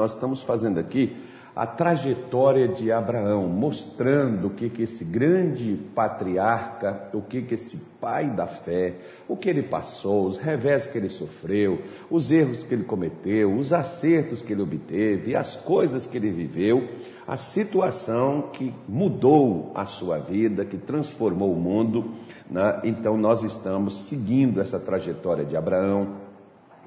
nós 0.00 0.14
estamos 0.14 0.42
fazendo 0.42 0.80
aqui 0.80 1.14
a 1.54 1.66
trajetória 1.66 2.66
de 2.66 2.90
Abraão, 2.90 3.46
mostrando 3.48 4.46
o 4.46 4.50
que, 4.50 4.70
que 4.70 4.84
esse 4.84 5.04
grande 5.04 5.78
patriarca, 5.94 7.10
o 7.12 7.20
que, 7.20 7.42
que 7.42 7.52
esse 7.52 7.76
pai 8.00 8.30
da 8.30 8.46
fé, 8.46 8.94
o 9.28 9.36
que 9.36 9.50
ele 9.50 9.62
passou, 9.62 10.26
os 10.26 10.38
revés 10.38 10.86
que 10.86 10.96
ele 10.96 11.10
sofreu, 11.10 11.82
os 12.10 12.30
erros 12.30 12.62
que 12.62 12.72
ele 12.72 12.84
cometeu, 12.84 13.54
os 13.54 13.74
acertos 13.74 14.40
que 14.40 14.54
ele 14.54 14.62
obteve, 14.62 15.36
as 15.36 15.54
coisas 15.54 16.06
que 16.06 16.16
ele 16.16 16.30
viveu, 16.30 16.88
a 17.26 17.36
situação 17.36 18.48
que 18.52 18.72
mudou 18.88 19.70
a 19.74 19.84
sua 19.84 20.18
vida, 20.18 20.64
que 20.64 20.78
transformou 20.78 21.52
o 21.52 21.60
mundo. 21.60 22.12
Né? 22.48 22.80
Então, 22.84 23.18
nós 23.18 23.42
estamos 23.42 24.08
seguindo 24.08 24.62
essa 24.62 24.80
trajetória 24.80 25.44
de 25.44 25.56
Abraão, 25.56 26.14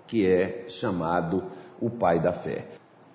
que 0.07 0.25
é 0.25 0.65
chamado 0.67 1.43
o 1.79 1.89
pai 1.89 2.19
da 2.19 2.33
fé. 2.33 2.65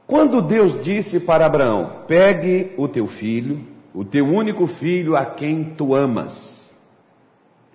Quando 0.09 0.41
Deus 0.41 0.83
disse 0.83 1.21
para 1.21 1.45
Abraão: 1.45 2.05
Pegue 2.07 2.73
o 2.79 2.89
teu 2.89 3.07
filho, 3.07 3.63
o 3.93 4.07
teu 4.07 4.25
único 4.25 4.67
filho 4.67 5.15
a 5.15 5.27
quem 5.27 5.63
tu 5.63 5.95
amas, 5.95 6.75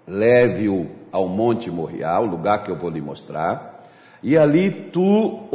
leve-o 0.07 0.89
ao 1.11 1.27
Monte 1.27 1.69
Moriá, 1.69 2.19
o 2.19 2.25
lugar 2.25 2.63
que 2.63 2.71
eu 2.71 2.75
vou 2.75 2.89
lhe 2.89 2.99
mostrar, 2.99 3.87
e 4.23 4.35
ali 4.35 4.71
tu 4.71 5.47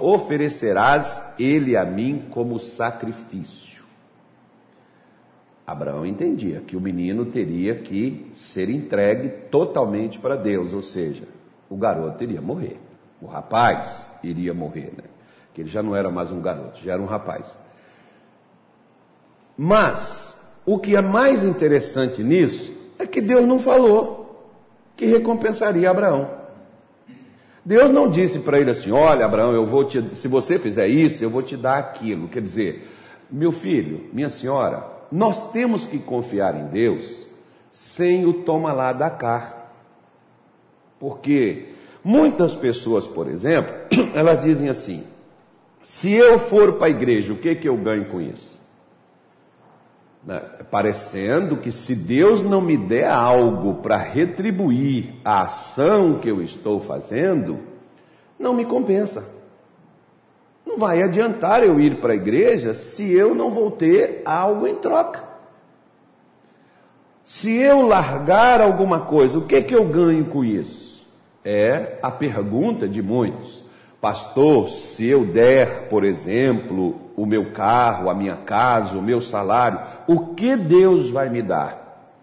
oferecerás 0.00 1.34
ele 1.36 1.76
a 1.76 1.84
mim 1.84 2.26
como 2.30 2.60
sacrifício. 2.60 3.84
Abraão 5.66 6.06
entendia 6.06 6.60
que 6.60 6.76
o 6.76 6.80
menino 6.80 7.24
teria 7.26 7.74
que 7.74 8.30
ser 8.32 8.70
entregue 8.70 9.30
totalmente 9.50 10.16
para 10.16 10.36
Deus, 10.36 10.72
ou 10.72 10.80
seja, 10.80 11.24
o 11.68 11.76
garoto 11.76 12.22
iria 12.22 12.40
morrer, 12.40 12.78
o 13.20 13.26
rapaz 13.26 14.12
iria 14.22 14.54
morrer, 14.54 14.92
né? 14.96 15.15
Que 15.56 15.62
ele 15.62 15.70
já 15.70 15.82
não 15.82 15.96
era 15.96 16.10
mais 16.10 16.30
um 16.30 16.38
garoto, 16.38 16.78
já 16.84 16.92
era 16.92 17.00
um 17.00 17.06
rapaz. 17.06 17.56
Mas, 19.56 20.38
o 20.66 20.78
que 20.78 20.94
é 20.94 21.00
mais 21.00 21.42
interessante 21.42 22.22
nisso 22.22 22.76
é 22.98 23.06
que 23.06 23.22
Deus 23.22 23.46
não 23.46 23.58
falou 23.58 24.52
que 24.94 25.06
recompensaria 25.06 25.90
Abraão. 25.90 26.30
Deus 27.64 27.90
não 27.90 28.06
disse 28.06 28.40
para 28.40 28.60
ele 28.60 28.70
assim: 28.70 28.90
Olha, 28.90 29.24
Abraão, 29.24 29.54
eu 29.54 29.64
vou 29.64 29.82
te, 29.82 30.02
se 30.14 30.28
você 30.28 30.58
fizer 30.58 30.88
isso, 30.88 31.24
eu 31.24 31.30
vou 31.30 31.42
te 31.42 31.56
dar 31.56 31.78
aquilo. 31.78 32.28
Quer 32.28 32.42
dizer, 32.42 32.86
meu 33.30 33.50
filho, 33.50 34.10
minha 34.12 34.28
senhora, 34.28 34.86
nós 35.10 35.52
temos 35.52 35.86
que 35.86 35.98
confiar 35.98 36.54
em 36.54 36.66
Deus 36.66 37.26
sem 37.70 38.26
o 38.26 38.42
toma 38.42 38.74
lá 38.74 38.92
da 38.92 39.08
cá. 39.08 39.70
Porque 41.00 41.68
muitas 42.04 42.54
pessoas, 42.54 43.06
por 43.06 43.26
exemplo, 43.26 43.74
elas 44.14 44.42
dizem 44.42 44.68
assim: 44.68 45.15
se 45.86 46.12
eu 46.12 46.36
for 46.36 46.72
para 46.72 46.88
a 46.88 46.90
igreja, 46.90 47.32
o 47.32 47.36
que, 47.36 47.54
que 47.54 47.68
eu 47.68 47.76
ganho 47.76 48.06
com 48.06 48.20
isso? 48.20 48.60
Né? 50.24 50.40
Parecendo 50.68 51.58
que 51.58 51.70
se 51.70 51.94
Deus 51.94 52.42
não 52.42 52.60
me 52.60 52.76
der 52.76 53.08
algo 53.08 53.74
para 53.74 53.96
retribuir 53.96 55.14
a 55.24 55.42
ação 55.42 56.18
que 56.18 56.28
eu 56.28 56.42
estou 56.42 56.80
fazendo, 56.80 57.60
não 58.36 58.52
me 58.52 58.64
compensa. 58.64 59.32
Não 60.66 60.76
vai 60.76 61.04
adiantar 61.04 61.62
eu 61.62 61.78
ir 61.78 62.00
para 62.00 62.14
a 62.14 62.16
igreja 62.16 62.74
se 62.74 63.08
eu 63.12 63.32
não 63.32 63.52
vou 63.52 63.70
ter 63.70 64.22
algo 64.24 64.66
em 64.66 64.74
troca. 64.74 65.22
Se 67.22 67.56
eu 67.56 67.86
largar 67.86 68.60
alguma 68.60 69.02
coisa, 69.02 69.38
o 69.38 69.46
que, 69.46 69.62
que 69.62 69.74
eu 69.74 69.84
ganho 69.84 70.24
com 70.24 70.44
isso? 70.44 71.06
É 71.44 71.96
a 72.02 72.10
pergunta 72.10 72.88
de 72.88 73.00
muitos. 73.00 73.65
Pastor, 74.06 74.68
se 74.68 75.04
eu 75.04 75.24
der, 75.24 75.88
por 75.88 76.04
exemplo, 76.04 76.94
o 77.16 77.26
meu 77.26 77.50
carro, 77.50 78.08
a 78.08 78.14
minha 78.14 78.36
casa, 78.36 78.96
o 78.96 79.02
meu 79.02 79.20
salário, 79.20 79.80
o 80.06 80.32
que 80.32 80.54
Deus 80.54 81.10
vai 81.10 81.28
me 81.28 81.42
dar 81.42 82.14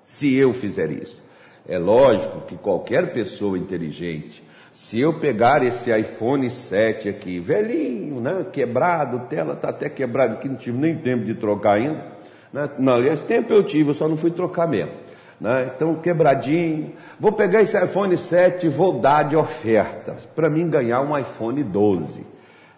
se 0.00 0.34
eu 0.34 0.54
fizer 0.54 0.90
isso? 0.90 1.22
É 1.68 1.76
lógico 1.76 2.46
que 2.46 2.56
qualquer 2.56 3.12
pessoa 3.12 3.58
inteligente, 3.58 4.42
se 4.72 4.98
eu 4.98 5.12
pegar 5.12 5.62
esse 5.62 5.94
iPhone 5.94 6.48
7 6.48 7.10
aqui, 7.10 7.38
velhinho, 7.38 8.18
né, 8.18 8.46
quebrado, 8.50 9.26
tela 9.28 9.52
está 9.52 9.68
até 9.68 9.90
quebrada, 9.90 10.36
que 10.36 10.48
não 10.48 10.56
tive 10.56 10.78
nem 10.78 10.96
tempo 10.96 11.26
de 11.26 11.34
trocar 11.34 11.74
ainda, 11.74 12.06
né? 12.50 12.70
não, 12.78 12.94
aliás, 12.94 13.20
tempo 13.20 13.52
eu 13.52 13.62
tive, 13.62 13.90
eu 13.90 13.94
só 13.94 14.08
não 14.08 14.16
fui 14.16 14.30
trocar 14.30 14.66
mesmo. 14.66 14.92
Né? 15.40 15.72
Então, 15.74 15.94
quebradinho. 15.94 16.92
Vou 17.18 17.32
pegar 17.32 17.62
esse 17.62 17.82
iPhone 17.82 18.16
7 18.16 18.66
e 18.66 18.68
vou 18.68 19.00
dar 19.00 19.24
de 19.24 19.36
oferta 19.36 20.16
para 20.34 20.50
mim 20.50 20.68
ganhar 20.68 21.00
um 21.00 21.16
iPhone 21.16 21.62
12. 21.62 22.26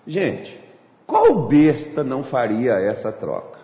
Gente, 0.06 0.58
qual 1.06 1.46
besta 1.46 2.04
não 2.04 2.22
faria 2.22 2.74
essa 2.74 3.10
troca? 3.10 3.58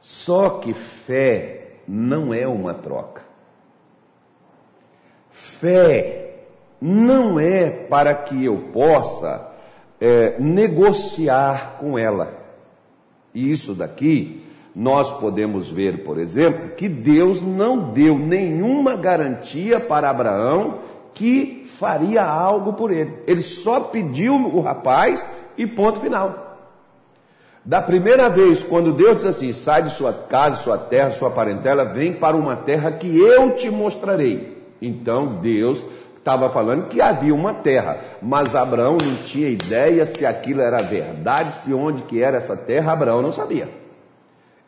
Só 0.00 0.50
que 0.58 0.72
fé 0.72 1.74
não 1.86 2.32
é 2.32 2.46
uma 2.46 2.74
troca. 2.74 3.22
Fé 5.30 6.30
não 6.80 7.38
é 7.38 7.70
para 7.70 8.14
que 8.14 8.44
eu 8.44 8.70
possa 8.72 9.50
é, 10.00 10.38
negociar 10.40 11.76
com 11.78 11.98
ela. 11.98 12.34
E 13.34 13.50
isso 13.50 13.74
daqui 13.74 14.44
nós 14.74 15.10
podemos 15.10 15.68
ver, 15.68 16.02
por 16.02 16.18
exemplo, 16.18 16.70
que 16.70 16.88
Deus 16.88 17.42
não 17.42 17.92
deu 17.92 18.18
nenhuma 18.18 18.96
garantia 18.96 19.78
para 19.78 20.08
Abraão 20.08 20.78
que 21.12 21.64
faria 21.78 22.24
algo 22.24 22.72
por 22.72 22.90
ele. 22.90 23.12
Ele 23.26 23.42
só 23.42 23.80
pediu 23.80 24.34
o 24.34 24.60
rapaz 24.60 25.24
e 25.58 25.66
ponto 25.66 26.00
final. 26.00 26.58
Da 27.64 27.80
primeira 27.80 28.28
vez, 28.28 28.62
quando 28.62 28.92
Deus 28.92 29.16
diz 29.16 29.26
assim: 29.26 29.52
sai 29.52 29.82
de 29.82 29.90
sua 29.90 30.12
casa, 30.12 30.56
sua 30.56 30.78
terra, 30.78 31.10
sua 31.10 31.30
parentela, 31.30 31.84
vem 31.84 32.12
para 32.12 32.36
uma 32.36 32.56
terra 32.56 32.90
que 32.92 33.18
eu 33.18 33.54
te 33.54 33.70
mostrarei. 33.70 34.56
Então 34.80 35.38
Deus 35.40 35.84
estava 36.16 36.50
falando 36.50 36.88
que 36.88 37.00
havia 37.00 37.34
uma 37.34 37.52
terra, 37.52 37.98
mas 38.20 38.56
Abraão 38.56 38.96
não 39.00 39.16
tinha 39.24 39.48
ideia 39.48 40.06
se 40.06 40.24
aquilo 40.24 40.60
era 40.60 40.82
verdade, 40.82 41.54
se 41.56 41.74
onde 41.74 42.02
que 42.04 42.22
era 42.22 42.38
essa 42.38 42.56
terra, 42.56 42.92
Abraão 42.92 43.20
não 43.20 43.32
sabia. 43.32 43.81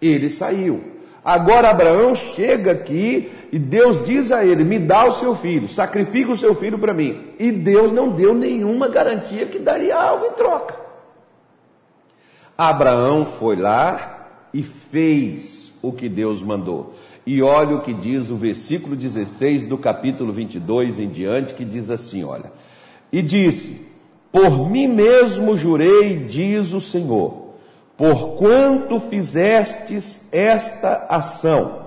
Ele 0.07 0.29
saiu. 0.29 0.95
Agora 1.25 1.71
Abraão 1.71 2.15
chega 2.15 2.73
aqui 2.73 3.31
e 3.51 3.59
Deus 3.59 4.05
diz 4.05 4.31
a 4.31 4.45
ele: 4.45 4.63
Me 4.63 4.79
dá 4.79 5.07
o 5.07 5.13
seu 5.13 5.35
filho, 5.35 5.67
sacrifica 5.67 6.31
o 6.31 6.37
seu 6.37 6.55
filho 6.55 6.79
para 6.79 6.93
mim. 6.93 7.31
E 7.39 7.51
Deus 7.51 7.91
não 7.91 8.11
deu 8.11 8.35
nenhuma 8.35 8.89
garantia 8.89 9.47
que 9.47 9.59
daria 9.59 9.97
algo 9.97 10.27
em 10.27 10.33
troca. 10.33 10.77
Abraão 12.59 13.25
foi 13.25 13.57
lá 13.57 14.29
e 14.53 14.63
fez 14.63 15.73
o 15.81 15.91
que 15.91 16.11
Deus 16.11 16.43
mandou. 16.43 16.95
E 17.27 17.41
olha 17.41 17.77
o 17.77 17.81
que 17.81 17.95
diz 17.95 18.29
o 18.29 18.37
versículo 18.37 18.95
16 18.95 19.63
do 19.63 19.79
capítulo 19.79 20.31
22 20.31 20.99
em 20.99 21.09
diante, 21.09 21.55
que 21.55 21.65
diz 21.65 21.89
assim: 21.89 22.23
Olha, 22.23 22.53
e 23.11 23.23
disse: 23.23 23.87
Por 24.31 24.69
mim 24.71 24.87
mesmo 24.87 25.57
jurei, 25.57 26.19
diz 26.19 26.75
o 26.75 26.83
Senhor 26.83 27.44
porquanto 27.97 28.99
fizestes 28.99 30.27
esta 30.33 31.07
ação, 31.09 31.85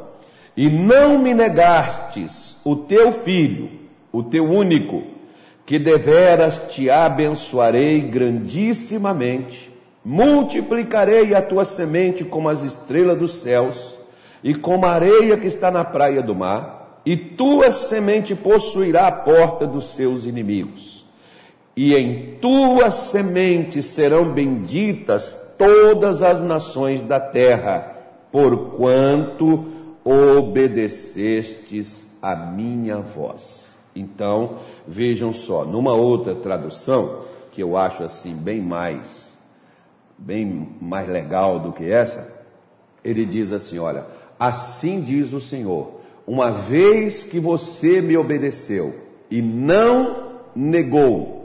e 0.55 0.69
não 0.69 1.19
me 1.19 1.33
negastes 1.33 2.57
o 2.63 2.75
teu 2.75 3.11
filho, 3.11 3.69
o 4.11 4.23
teu 4.23 4.45
único, 4.45 5.03
que 5.65 5.77
deveras 5.77 6.61
te 6.69 6.89
abençoarei 6.89 7.99
grandissimamente, 7.99 9.71
multiplicarei 10.03 11.35
a 11.35 11.41
tua 11.41 11.65
semente 11.65 12.23
como 12.23 12.47
as 12.47 12.63
estrelas 12.63 13.17
dos 13.17 13.33
céus, 13.35 13.99
e 14.43 14.55
como 14.55 14.85
a 14.85 14.91
areia 14.91 15.35
que 15.35 15.47
está 15.47 15.69
na 15.69 15.83
praia 15.83 16.21
do 16.21 16.33
mar, 16.33 17.01
e 17.05 17.15
tua 17.15 17.71
semente 17.71 18.33
possuirá 18.35 19.07
a 19.07 19.11
porta 19.11 19.67
dos 19.67 19.89
seus 19.89 20.25
inimigos. 20.25 21.05
E 21.75 21.93
em 21.93 22.37
tua 22.41 22.89
semente 22.91 23.83
serão 23.83 24.31
benditas 24.33 25.37
todas 25.57 26.21
as 26.21 26.41
nações 26.41 27.01
da 27.01 27.19
terra, 27.19 27.95
porquanto 28.31 29.65
obedecestes 30.03 32.07
a 32.21 32.35
minha 32.35 32.97
voz. 32.97 33.75
Então, 33.95 34.59
vejam 34.87 35.33
só, 35.33 35.65
numa 35.65 35.93
outra 35.93 36.35
tradução, 36.35 37.21
que 37.51 37.63
eu 37.63 37.75
acho 37.75 38.03
assim 38.03 38.35
bem 38.35 38.61
mais 38.61 39.27
bem 40.17 40.69
mais 40.81 41.07
legal 41.07 41.59
do 41.59 41.71
que 41.71 41.89
essa, 41.89 42.35
ele 43.03 43.25
diz 43.25 43.51
assim, 43.51 43.77
olha, 43.77 44.05
assim 44.39 45.01
diz 45.01 45.33
o 45.33 45.39
Senhor: 45.39 46.01
uma 46.25 46.51
vez 46.51 47.23
que 47.23 47.39
você 47.39 48.01
me 48.01 48.17
obedeceu 48.17 48.95
e 49.29 49.41
não 49.41 50.37
negou 50.55 51.35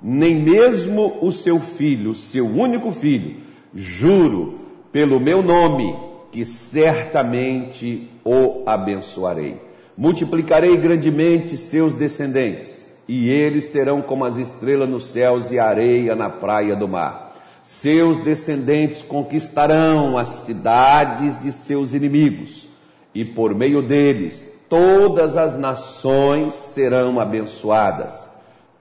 nem 0.00 0.40
mesmo 0.40 1.18
o 1.20 1.32
seu 1.32 1.58
filho, 1.58 2.14
seu 2.14 2.46
único 2.46 2.92
filho, 2.92 3.40
Juro 3.74 4.58
pelo 4.90 5.20
meu 5.20 5.42
nome 5.42 5.94
que 6.30 6.44
certamente 6.44 8.08
o 8.24 8.62
abençoarei. 8.66 9.60
Multiplicarei 9.96 10.76
grandemente 10.76 11.56
seus 11.56 11.94
descendentes, 11.94 12.88
e 13.08 13.28
eles 13.28 13.64
serão 13.64 14.00
como 14.00 14.24
as 14.24 14.36
estrelas 14.36 14.88
nos 14.88 15.08
céus 15.08 15.50
e 15.50 15.58
a 15.58 15.66
areia 15.66 16.14
na 16.14 16.30
praia 16.30 16.76
do 16.76 16.86
mar. 16.86 17.34
Seus 17.62 18.20
descendentes 18.20 19.02
conquistarão 19.02 20.16
as 20.16 20.28
cidades 20.28 21.40
de 21.42 21.50
seus 21.50 21.92
inimigos, 21.92 22.68
e 23.14 23.24
por 23.24 23.54
meio 23.54 23.82
deles 23.82 24.46
todas 24.68 25.36
as 25.36 25.58
nações 25.58 26.54
serão 26.54 27.18
abençoadas. 27.18 28.28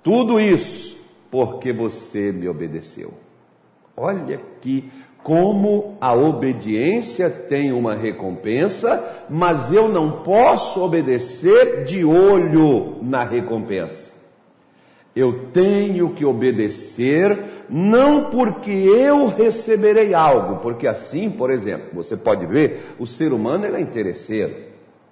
Tudo 0.04 0.40
isso 0.40 0.98
porque 1.32 1.74
você 1.74 2.32
me 2.32 2.48
obedeceu. 2.48 3.14
Olha 4.00 4.36
aqui 4.36 4.92
como 5.24 5.98
a 6.00 6.14
obediência 6.14 7.30
tem 7.30 7.74
uma 7.74 7.96
recompensa, 7.96 9.26
mas 9.28 9.74
eu 9.74 9.90
não 9.90 10.22
posso 10.22 10.82
obedecer 10.84 11.84
de 11.84 12.06
olho 12.06 12.98
na 13.02 13.24
recompensa. 13.24 14.14
Eu 15.16 15.48
tenho 15.52 16.12
que 16.12 16.24
obedecer 16.24 17.66
não 17.68 18.30
porque 18.30 18.72
eu 18.72 19.26
receberei 19.28 20.14
algo, 20.14 20.58
porque 20.58 20.88
assim, 20.88 21.30
por 21.30 21.50
exemplo, 21.50 21.90
você 21.92 22.16
pode 22.16 22.46
ver, 22.46 22.94
o 23.00 23.08
ser 23.08 23.34
humano 23.34 23.66
é 23.66 23.82
interesseiro. 23.82 24.56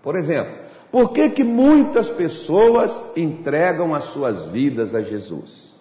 Por 0.03 0.15
exemplo, 0.15 0.53
por 0.91 1.11
que, 1.11 1.29
que 1.31 1.43
muitas 1.43 2.09
pessoas 2.09 3.03
entregam 3.17 3.95
as 3.95 4.05
suas 4.05 4.45
vidas 4.45 4.93
a 4.93 5.01
Jesus? 5.01 5.74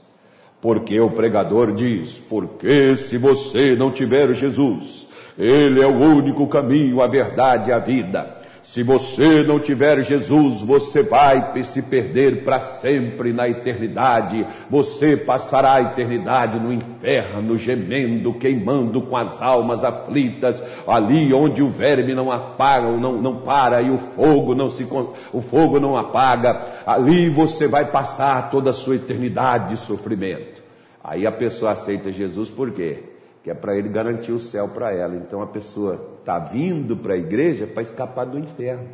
Porque 0.65 0.99
o 0.99 1.11
pregador 1.11 1.75
diz: 1.75 2.19
porque 2.27 2.97
se 2.97 3.19
você 3.19 3.77
não 3.77 3.91
tiver 3.91 4.33
Jesus, 4.33 5.07
Ele 5.37 5.83
é 5.83 5.87
o 5.87 5.95
único 5.95 6.49
caminho, 6.49 7.03
a 7.03 7.07
verdade 7.07 7.69
e 7.69 7.73
a 7.75 7.79
vida. 7.79 8.44
Se 8.65 8.83
você 8.83 9.43
não 9.43 9.61
tiver 9.61 10.03
Jesus, 10.03 10.63
você 10.63 11.03
vai 11.03 11.53
se 11.63 11.83
perder 11.83 12.45
para 12.45 12.59
sempre 12.59 13.31
na 13.31 13.47
eternidade. 13.47 14.45
Você 14.71 15.19
passará 15.19 15.75
a 15.75 15.83
eternidade 15.83 16.59
no 16.59 16.73
inferno, 16.73 17.59
gemendo, 17.59 18.33
queimando 18.33 19.03
com 19.03 19.19
as 19.19 19.41
almas 19.41 19.85
aflitas, 19.85 20.65
ali 20.87 21.33
onde 21.35 21.63
o 21.63 21.69
verme 21.69 22.15
não 22.15 22.33
apaga, 22.33 22.91
não, 22.91 23.21
não 23.21 23.37
para 23.43 23.83
e 23.83 23.91
o 23.91 23.99
fogo 23.99 24.55
não 24.55 24.71
se 24.71 24.89
o 25.31 25.43
fogo 25.43 25.79
não 25.79 25.95
apaga. 25.95 26.83
Ali 26.87 27.29
você 27.29 27.69
vai 27.69 27.85
passar 27.85 28.51
toda 28.51 28.71
a 28.71 28.73
sua 28.73 28.97
eternidade 28.97 29.69
de 29.69 29.77
sofrimento. 29.77 30.63
Aí 31.03 31.27
a 31.27 31.33
pessoa 31.33 31.73
aceita 31.73 32.11
Jesus 32.11 32.49
por 32.49 32.71
quê? 32.71 33.14
Que 33.45 33.51
é 33.51 33.55
para 33.55 33.77
ele 33.77 33.91
garantir 33.91 34.33
o 34.33 34.39
céu 34.39 34.69
para 34.69 34.91
ela. 34.91 35.15
Então 35.15 35.41
a 35.41 35.47
pessoa 35.47 36.17
está 36.19 36.39
vindo 36.39 36.97
para 36.97 37.15
a 37.15 37.19
igreja 37.19 37.67
para 37.67 37.83
escapar 37.83 38.25
do 38.25 38.39
inferno. 38.39 38.89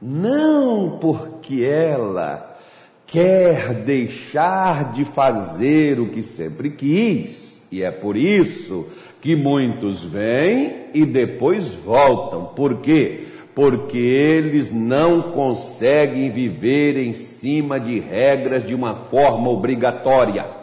Não 0.00 0.98
porque 1.00 1.64
ela 1.64 2.58
quer 3.06 3.74
deixar 3.74 4.92
de 4.92 5.04
fazer 5.04 5.98
o 5.98 6.10
que 6.10 6.22
sempre 6.22 6.70
quis. 6.70 7.60
E 7.72 7.82
é 7.82 7.90
por 7.90 8.16
isso 8.16 8.86
que 9.20 9.34
muitos 9.34 10.04
vêm 10.04 10.86
e 10.94 11.04
depois 11.04 11.74
voltam. 11.74 12.46
Por 12.54 12.80
quê? 12.80 13.26
Porque 13.54 13.98
eles 13.98 14.72
não 14.72 15.32
conseguem 15.32 16.30
viver 16.30 16.96
em 16.96 17.12
cima 17.12 17.80
de 17.80 17.98
regras 17.98 18.66
de 18.66 18.74
uma 18.74 18.94
forma 18.94 19.50
obrigatória. 19.50 20.59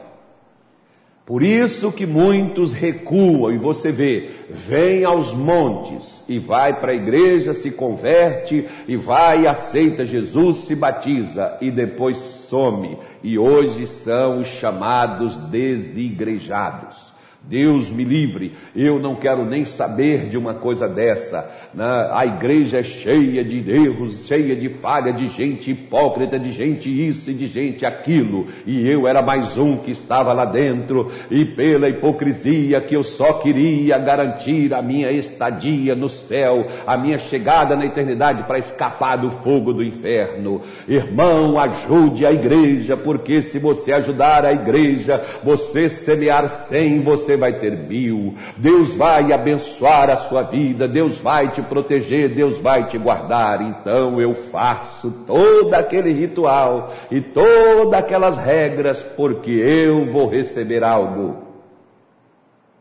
Por 1.27 1.44
isso 1.44 1.91
que 1.91 2.06
muitos 2.06 2.71
recuam 2.71 3.51
e 3.51 3.57
você 3.57 3.91
vê, 3.91 4.29
vem 4.50 5.03
aos 5.03 5.33
montes 5.33 6.24
e 6.25 6.39
vai 6.39 6.79
para 6.79 6.94
a 6.94 6.95
igreja, 6.95 7.53
se 7.53 7.69
converte 7.69 8.65
e 8.88 8.95
vai, 8.95 9.45
aceita 9.45 10.06
Jesus, 10.06 10.59
se 10.59 10.74
batiza 10.74 11.57
e 11.59 11.69
depois 11.69 12.18
some. 12.18 12.97
E 13.21 13.38
hoje 13.38 13.88
são 13.88 14.39
os 14.39 14.47
chamados 14.47 15.35
desigrejados. 15.35 17.12
Deus 17.49 17.89
me 17.89 18.03
livre, 18.03 18.53
eu 18.75 18.99
não 18.99 19.15
quero 19.15 19.45
nem 19.45 19.63
saber 19.63 20.27
de 20.27 20.38
uma 20.38 20.53
coisa 20.53 20.88
dessa. 20.88 21.49
Né? 21.73 21.85
A 22.11 22.25
igreja 22.25 22.79
é 22.79 22.83
cheia 22.83 23.44
de 23.44 23.69
erros, 23.71 24.27
cheia 24.27 24.53
de 24.55 24.67
falha, 24.67 25.13
de 25.13 25.27
gente 25.27 25.71
hipócrita, 25.71 26.38
de 26.38 26.51
gente 26.51 26.89
isso 26.89 27.31
e 27.31 27.33
de 27.33 27.47
gente 27.47 27.85
aquilo. 27.85 28.47
E 28.65 28.85
eu 28.85 29.07
era 29.07 29.21
mais 29.21 29.57
um 29.57 29.77
que 29.77 29.91
estava 29.91 30.33
lá 30.33 30.44
dentro, 30.44 31.09
e 31.31 31.45
pela 31.45 31.88
hipocrisia 31.88 32.81
que 32.81 32.95
eu 32.95 33.03
só 33.03 33.33
queria 33.33 33.97
garantir 33.97 34.73
a 34.73 34.81
minha 34.81 35.09
estadia 35.11 35.95
no 35.95 36.09
céu, 36.09 36.67
a 36.85 36.97
minha 36.97 37.17
chegada 37.17 37.77
na 37.77 37.85
eternidade 37.85 38.44
para 38.44 38.59
escapar 38.59 39.15
do 39.17 39.29
fogo 39.29 39.71
do 39.71 39.83
inferno. 39.83 40.61
Irmão, 40.88 41.57
ajude 41.57 42.25
a 42.25 42.31
igreja, 42.31 42.97
porque 42.97 43.41
se 43.41 43.57
você 43.57 43.94
ajudar 43.94 44.44
a 44.44 44.51
igreja, 44.51 45.23
você 45.44 45.89
semear 45.89 46.47
sem, 46.49 47.01
você 47.01 47.36
vai 47.37 47.53
ter 47.53 47.77
mil, 47.77 48.33
Deus 48.57 48.95
vai 48.95 49.31
abençoar 49.31 50.09
a 50.09 50.17
sua 50.17 50.43
vida, 50.43 50.87
Deus 50.87 51.17
vai 51.19 51.49
te 51.51 51.61
proteger, 51.61 52.35
Deus 52.35 52.57
vai 52.57 52.87
te 52.87 52.97
guardar. 52.97 53.61
Então 53.61 54.19
eu 54.19 54.33
faço 54.33 55.11
todo 55.25 55.73
aquele 55.73 56.11
ritual 56.11 56.93
e 57.09 57.21
todas 57.21 57.93
aquelas 57.93 58.37
regras 58.37 59.01
porque 59.01 59.51
eu 59.51 60.05
vou 60.05 60.27
receber 60.27 60.83
algo. 60.83 61.47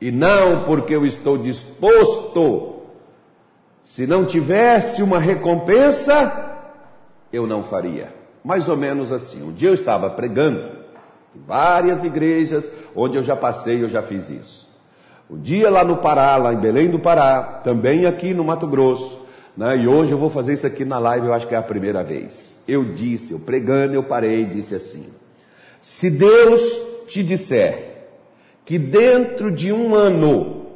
E 0.00 0.10
não 0.10 0.64
porque 0.64 0.94
eu 0.94 1.06
estou 1.06 1.38
disposto. 1.38 2.74
Se 3.82 4.06
não 4.06 4.24
tivesse 4.24 5.02
uma 5.02 5.18
recompensa, 5.18 6.58
eu 7.32 7.46
não 7.46 7.62
faria. 7.62 8.12
Mais 8.44 8.68
ou 8.68 8.76
menos 8.76 9.12
assim. 9.12 9.42
Um 9.42 9.52
dia 9.52 9.70
eu 9.70 9.74
estava 9.74 10.10
pregando 10.10 10.75
Várias 11.46 12.04
igrejas 12.04 12.70
onde 12.94 13.16
eu 13.16 13.22
já 13.22 13.34
passei, 13.34 13.82
eu 13.82 13.88
já 13.88 14.02
fiz 14.02 14.30
isso. 14.30 14.66
Um 15.28 15.38
dia 15.38 15.68
lá 15.68 15.84
no 15.84 15.96
Pará, 15.96 16.36
lá 16.36 16.52
em 16.52 16.58
Belém 16.58 16.88
do 16.88 17.00
Pará, 17.00 17.60
também 17.64 18.06
aqui 18.06 18.32
no 18.32 18.44
Mato 18.44 18.66
Grosso, 18.66 19.26
né? 19.56 19.76
e 19.76 19.88
hoje 19.88 20.12
eu 20.12 20.18
vou 20.18 20.30
fazer 20.30 20.52
isso 20.52 20.66
aqui 20.66 20.84
na 20.84 20.98
live, 20.98 21.26
eu 21.26 21.34
acho 21.34 21.48
que 21.48 21.54
é 21.54 21.58
a 21.58 21.62
primeira 21.62 22.04
vez. 22.04 22.56
Eu 22.66 22.84
disse, 22.84 23.32
eu 23.32 23.40
pregando, 23.40 23.94
eu 23.94 24.04
parei 24.04 24.42
e 24.42 24.46
disse 24.46 24.74
assim: 24.74 25.06
se 25.80 26.10
Deus 26.10 26.62
te 27.08 27.22
disser 27.22 27.96
que 28.64 28.78
dentro 28.78 29.50
de 29.50 29.72
um 29.72 29.94
ano 29.94 30.66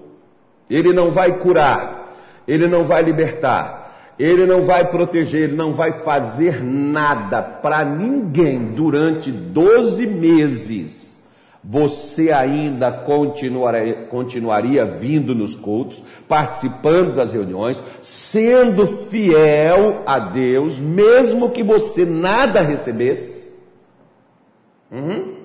Ele 0.68 0.92
não 0.92 1.10
vai 1.10 1.38
curar, 1.38 2.14
Ele 2.46 2.66
não 2.68 2.84
vai 2.84 3.02
libertar, 3.02 3.79
ele 4.20 4.44
não 4.44 4.60
vai 4.60 4.86
proteger, 4.90 5.44
ele 5.44 5.56
não 5.56 5.72
vai 5.72 5.92
fazer 5.92 6.62
nada 6.62 7.40
para 7.40 7.82
ninguém 7.84 8.72
durante 8.74 9.32
12 9.32 10.06
meses. 10.06 11.18
Você 11.64 12.30
ainda 12.30 12.92
continuaria, 12.92 13.94
continuaria 14.10 14.84
vindo 14.84 15.34
nos 15.34 15.54
cultos, 15.54 16.02
participando 16.28 17.14
das 17.14 17.32
reuniões, 17.32 17.82
sendo 18.02 19.06
fiel 19.08 20.02
a 20.04 20.18
Deus, 20.18 20.78
mesmo 20.78 21.50
que 21.50 21.62
você 21.62 22.04
nada 22.04 22.60
recebesse? 22.60 23.50
Uhum. 24.92 25.39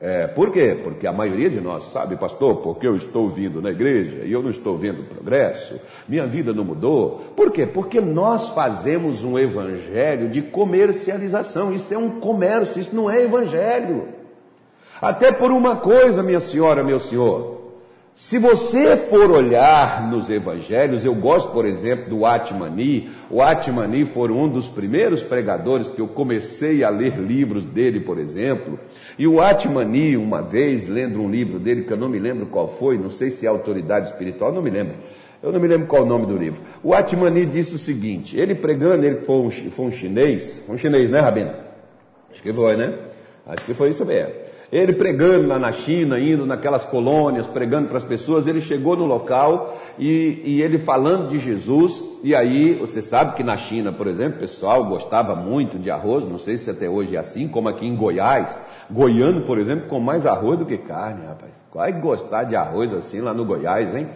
É, 0.00 0.28
por 0.28 0.52
quê? 0.52 0.78
Porque 0.80 1.08
a 1.08 1.12
maioria 1.12 1.50
de 1.50 1.60
nós 1.60 1.84
sabe, 1.84 2.16
pastor, 2.16 2.58
porque 2.58 2.86
eu 2.86 2.94
estou 2.94 3.28
vindo 3.28 3.60
na 3.60 3.70
igreja 3.70 4.22
e 4.24 4.32
eu 4.32 4.40
não 4.40 4.50
estou 4.50 4.76
vendo 4.76 5.02
progresso, 5.02 5.80
minha 6.08 6.24
vida 6.24 6.52
não 6.52 6.64
mudou. 6.64 7.32
Por 7.34 7.50
quê? 7.50 7.66
Porque 7.66 8.00
nós 8.00 8.50
fazemos 8.50 9.24
um 9.24 9.36
evangelho 9.36 10.28
de 10.28 10.40
comercialização. 10.40 11.72
Isso 11.72 11.92
é 11.92 11.98
um 11.98 12.20
comércio, 12.20 12.80
isso 12.80 12.94
não 12.94 13.10
é 13.10 13.22
evangelho. 13.22 14.08
Até 15.02 15.32
por 15.32 15.50
uma 15.50 15.76
coisa, 15.76 16.22
minha 16.22 16.40
senhora, 16.40 16.84
meu 16.84 17.00
senhor, 17.00 17.57
se 18.18 18.36
você 18.36 18.96
for 18.96 19.30
olhar 19.30 20.10
nos 20.10 20.28
evangelhos, 20.28 21.04
eu 21.04 21.14
gosto, 21.14 21.52
por 21.52 21.64
exemplo, 21.64 22.10
do 22.10 22.26
Atmani. 22.26 23.12
O 23.30 23.40
Atmani 23.40 24.04
foi 24.04 24.32
um 24.32 24.48
dos 24.48 24.66
primeiros 24.66 25.22
pregadores 25.22 25.88
que 25.88 26.00
eu 26.00 26.08
comecei 26.08 26.82
a 26.82 26.90
ler 26.90 27.16
livros 27.16 27.64
dele, 27.64 28.00
por 28.00 28.18
exemplo. 28.18 28.76
E 29.16 29.24
o 29.24 29.40
Atmani, 29.40 30.16
uma 30.16 30.42
vez, 30.42 30.84
lendo 30.88 31.22
um 31.22 31.30
livro 31.30 31.60
dele, 31.60 31.84
que 31.84 31.92
eu 31.92 31.96
não 31.96 32.08
me 32.08 32.18
lembro 32.18 32.46
qual 32.46 32.66
foi, 32.66 32.98
não 32.98 33.08
sei 33.08 33.30
se 33.30 33.46
é 33.46 33.48
autoridade 33.48 34.08
espiritual, 34.08 34.52
não 34.52 34.62
me 34.62 34.70
lembro. 34.70 34.96
Eu 35.40 35.52
não 35.52 35.60
me 35.60 35.68
lembro 35.68 35.86
qual 35.86 36.02
é 36.02 36.04
o 36.04 36.08
nome 36.08 36.26
do 36.26 36.36
livro. 36.36 36.60
O 36.82 36.92
Atmani 36.92 37.46
disse 37.46 37.76
o 37.76 37.78
seguinte: 37.78 38.36
ele 38.36 38.56
pregando, 38.56 39.06
ele 39.06 39.20
foi 39.20 39.36
um, 39.36 39.50
foi 39.52 39.86
um 39.86 39.92
chinês, 39.92 40.64
um 40.68 40.76
chinês, 40.76 41.08
né, 41.08 41.20
Rabino? 41.20 41.52
Acho 42.32 42.42
que 42.42 42.52
foi, 42.52 42.76
né? 42.76 42.98
Acho 43.46 43.64
que 43.64 43.74
foi 43.74 43.90
isso 43.90 44.04
mesmo. 44.04 44.48
Ele 44.70 44.92
pregando 44.92 45.48
lá 45.48 45.58
na 45.58 45.72
China, 45.72 46.20
indo 46.20 46.44
naquelas 46.44 46.84
colônias, 46.84 47.46
pregando 47.46 47.88
para 47.88 47.96
as 47.96 48.04
pessoas, 48.04 48.46
ele 48.46 48.60
chegou 48.60 48.94
no 48.94 49.06
local 49.06 49.78
e, 49.98 50.42
e, 50.44 50.62
ele 50.62 50.78
falando 50.78 51.28
de 51.28 51.38
Jesus, 51.38 52.04
e 52.22 52.34
aí 52.34 52.74
você 52.74 53.00
sabe 53.00 53.34
que 53.34 53.42
na 53.42 53.56
China, 53.56 53.92
por 53.92 54.06
exemplo, 54.06 54.36
o 54.36 54.40
pessoal 54.40 54.84
gostava 54.84 55.34
muito 55.34 55.78
de 55.78 55.90
arroz, 55.90 56.24
não 56.26 56.38
sei 56.38 56.58
se 56.58 56.70
até 56.70 56.86
hoje 56.88 57.16
é 57.16 57.18
assim, 57.18 57.48
como 57.48 57.68
aqui 57.68 57.86
em 57.86 57.96
Goiás, 57.96 58.60
goiano, 58.90 59.40
por 59.42 59.58
exemplo, 59.58 59.88
com 59.88 60.00
mais 60.00 60.26
arroz 60.26 60.58
do 60.58 60.66
que 60.66 60.76
carne, 60.76 61.26
rapaz. 61.26 61.52
Vai 61.74 61.92
gostar 61.98 62.44
de 62.44 62.54
arroz 62.54 62.92
assim 62.92 63.20
lá 63.20 63.32
no 63.32 63.46
Goiás, 63.46 63.94
hein? 63.94 64.08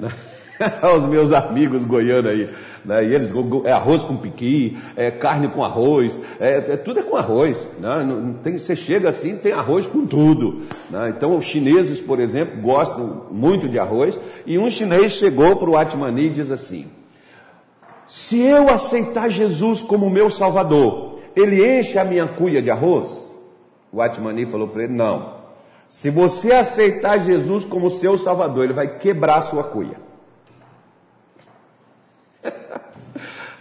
Os 0.96 1.06
meus 1.06 1.32
amigos 1.32 1.82
goianos 1.84 2.30
aí, 2.30 2.50
né? 2.84 3.04
E 3.04 3.14
eles, 3.14 3.32
é 3.64 3.72
arroz 3.72 4.02
com 4.02 4.16
piqui, 4.16 4.76
é 4.94 5.10
carne 5.10 5.48
com 5.48 5.64
arroz, 5.64 6.18
é, 6.38 6.56
é 6.56 6.76
tudo 6.76 7.00
é 7.00 7.02
com 7.02 7.16
arroz. 7.16 7.66
Né? 7.78 8.04
Não, 8.04 8.34
tem, 8.34 8.58
você 8.58 8.76
chega 8.76 9.08
assim, 9.08 9.36
tem 9.36 9.52
arroz 9.52 9.86
com 9.86 10.06
tudo. 10.06 10.62
Né? 10.90 11.14
Então, 11.16 11.36
os 11.36 11.44
chineses, 11.44 12.00
por 12.00 12.20
exemplo, 12.20 12.60
gostam 12.60 13.26
muito 13.30 13.68
de 13.68 13.78
arroz. 13.78 14.20
E 14.44 14.58
um 14.58 14.68
chinês 14.68 15.12
chegou 15.12 15.56
para 15.56 15.70
o 15.70 15.76
Atmani 15.76 16.26
e 16.26 16.30
diz 16.30 16.50
assim: 16.50 16.86
Se 18.06 18.38
eu 18.40 18.68
aceitar 18.68 19.30
Jesus 19.30 19.82
como 19.82 20.10
meu 20.10 20.28
salvador, 20.28 21.20
ele 21.34 21.78
enche 21.78 21.98
a 21.98 22.04
minha 22.04 22.26
cuia 22.28 22.60
de 22.60 22.70
arroz? 22.70 23.30
O 23.90 24.02
Atmani 24.02 24.44
falou 24.44 24.68
para 24.68 24.84
ele: 24.84 24.92
Não. 24.92 25.40
Se 25.88 26.08
você 26.08 26.52
aceitar 26.52 27.18
Jesus 27.18 27.64
como 27.64 27.90
seu 27.90 28.16
salvador, 28.16 28.64
ele 28.64 28.72
vai 28.72 28.98
quebrar 28.98 29.38
a 29.38 29.42
sua 29.42 29.64
cuia. 29.64 30.09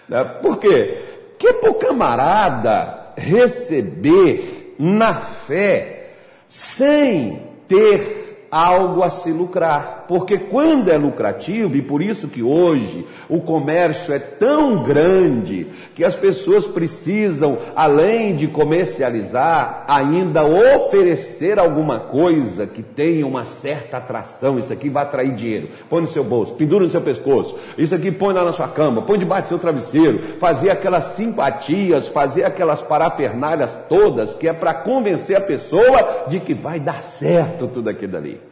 Né? 0.10 0.24
Por 0.24 0.58
quê? 0.58 1.06
Que 1.38 1.54
para 1.54 1.72
o 1.72 1.76
camarada 1.76 3.14
receber 3.16 4.76
na 4.78 5.16
fé 5.16 6.14
sem 6.48 7.42
ter 7.68 8.48
algo 8.50 9.04
a 9.04 9.10
se 9.10 9.32
lucrar. 9.32 9.99
Porque 10.10 10.40
quando 10.40 10.90
é 10.90 10.98
lucrativo, 10.98 11.76
e 11.76 11.84
por 11.84 12.02
isso 12.02 12.28
que 12.28 12.42
hoje 12.42 13.06
o 13.30 13.40
comércio 13.42 14.12
é 14.12 14.18
tão 14.18 14.82
grande, 14.82 15.68
que 15.94 16.04
as 16.04 16.16
pessoas 16.16 16.66
precisam, 16.66 17.60
além 17.76 18.36
de 18.36 18.48
comercializar, 18.48 19.84
ainda 19.88 20.44
oferecer 20.44 21.60
alguma 21.60 22.00
coisa 22.00 22.66
que 22.66 22.82
tenha 22.82 23.28
uma 23.28 23.46
certa 23.46 23.98
atração. 23.98 24.58
Isso 24.58 24.74
aqui 24.74 24.90
vai 24.90 25.04
atrair 25.04 25.32
dinheiro. 25.36 25.70
Põe 25.88 26.02
no 26.02 26.08
seu 26.08 26.24
bolso, 26.24 26.56
pendura 26.56 26.84
no 26.84 26.90
seu 26.90 27.02
pescoço. 27.02 27.56
Isso 27.78 27.94
aqui 27.94 28.10
põe 28.12 28.34
lá 28.34 28.44
na 28.44 28.52
sua 28.52 28.68
cama, 28.68 29.04
põe 29.04 29.20
debaixo 29.20 29.44
do 29.44 29.50
seu 29.50 29.60
travesseiro. 29.60 30.40
Fazer 30.40 30.72
aquelas 30.72 31.06
simpatias, 31.06 32.08
fazer 32.08 32.46
aquelas 32.46 32.82
parapernalhas 32.82 33.78
todas, 33.88 34.34
que 34.34 34.48
é 34.48 34.54
para 34.54 34.74
convencer 34.74 35.38
a 35.38 35.42
pessoa 35.42 36.26
de 36.28 36.40
que 36.40 36.56
vai 36.56 36.80
dar 36.80 37.04
certo 37.04 37.68
tudo 37.68 37.92
aquilo 37.92 38.18
ali 38.18 38.50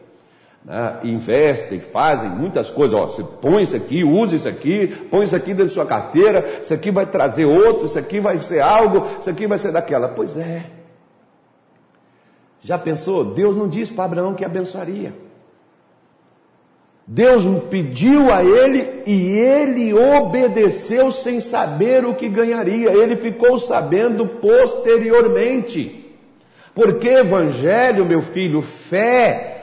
né, 0.67 0.97
investem, 1.05 1.79
fazem 1.79 2.29
muitas 2.29 2.69
coisas. 2.69 2.93
Ó, 2.93 3.05
você 3.05 3.23
põe 3.23 3.63
isso 3.63 3.75
aqui, 3.75 4.03
usa 4.03 4.35
isso 4.35 4.49
aqui, 4.49 4.87
põe 5.09 5.23
isso 5.23 5.35
aqui 5.35 5.53
dentro 5.53 5.67
da 5.67 5.71
sua 5.71 5.85
carteira, 5.85 6.59
isso 6.61 6.73
aqui 6.73 6.91
vai 6.91 7.05
trazer 7.05 7.45
outro, 7.45 7.85
isso 7.85 7.97
aqui 7.97 8.19
vai 8.19 8.37
ser 8.39 8.59
algo, 8.59 9.07
isso 9.17 9.29
aqui 9.29 9.47
vai 9.47 9.57
ser 9.57 9.71
daquela. 9.71 10.09
Pois 10.09 10.35
é. 10.35 10.65
Já 12.61 12.77
pensou? 12.77 13.23
Deus 13.23 13.55
não 13.55 13.69
disse 13.69 13.93
para 13.93 14.03
Abraão 14.03 14.33
que 14.33 14.43
abençoaria. 14.43 15.13
Deus 17.09 17.45
pediu 17.69 18.33
a 18.33 18.43
ele 18.43 19.03
e 19.05 19.37
ele 19.37 19.93
obedeceu 19.93 21.09
sem 21.09 21.39
saber 21.39 22.03
o 22.03 22.13
que 22.13 22.27
ganharia. 22.27 22.91
Ele 22.91 23.15
ficou 23.15 23.57
sabendo 23.57 24.27
posteriormente. 24.27 26.13
Porque 26.75 27.07
evangelho, 27.07 28.05
meu 28.05 28.21
filho, 28.21 28.61
fé 28.61 29.56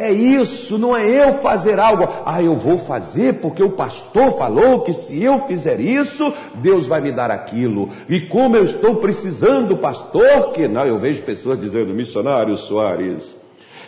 é 0.00 0.12
isso, 0.12 0.78
não 0.78 0.96
é 0.96 1.06
eu 1.06 1.34
fazer 1.34 1.78
algo. 1.78 2.08
Ah, 2.24 2.42
eu 2.42 2.56
vou 2.56 2.78
fazer 2.78 3.34
porque 3.34 3.62
o 3.62 3.70
pastor 3.70 4.38
falou 4.38 4.80
que 4.80 4.92
se 4.92 5.22
eu 5.22 5.40
fizer 5.40 5.78
isso, 5.78 6.32
Deus 6.54 6.86
vai 6.86 7.00
me 7.00 7.12
dar 7.12 7.30
aquilo. 7.30 7.90
E 8.08 8.20
como 8.20 8.56
eu 8.56 8.64
estou 8.64 8.96
precisando, 8.96 9.76
pastor, 9.76 10.52
que 10.52 10.66
não, 10.66 10.86
eu 10.86 10.98
vejo 10.98 11.22
pessoas 11.22 11.60
dizendo, 11.60 11.92
missionário 11.92 12.56
Soares, 12.56 13.36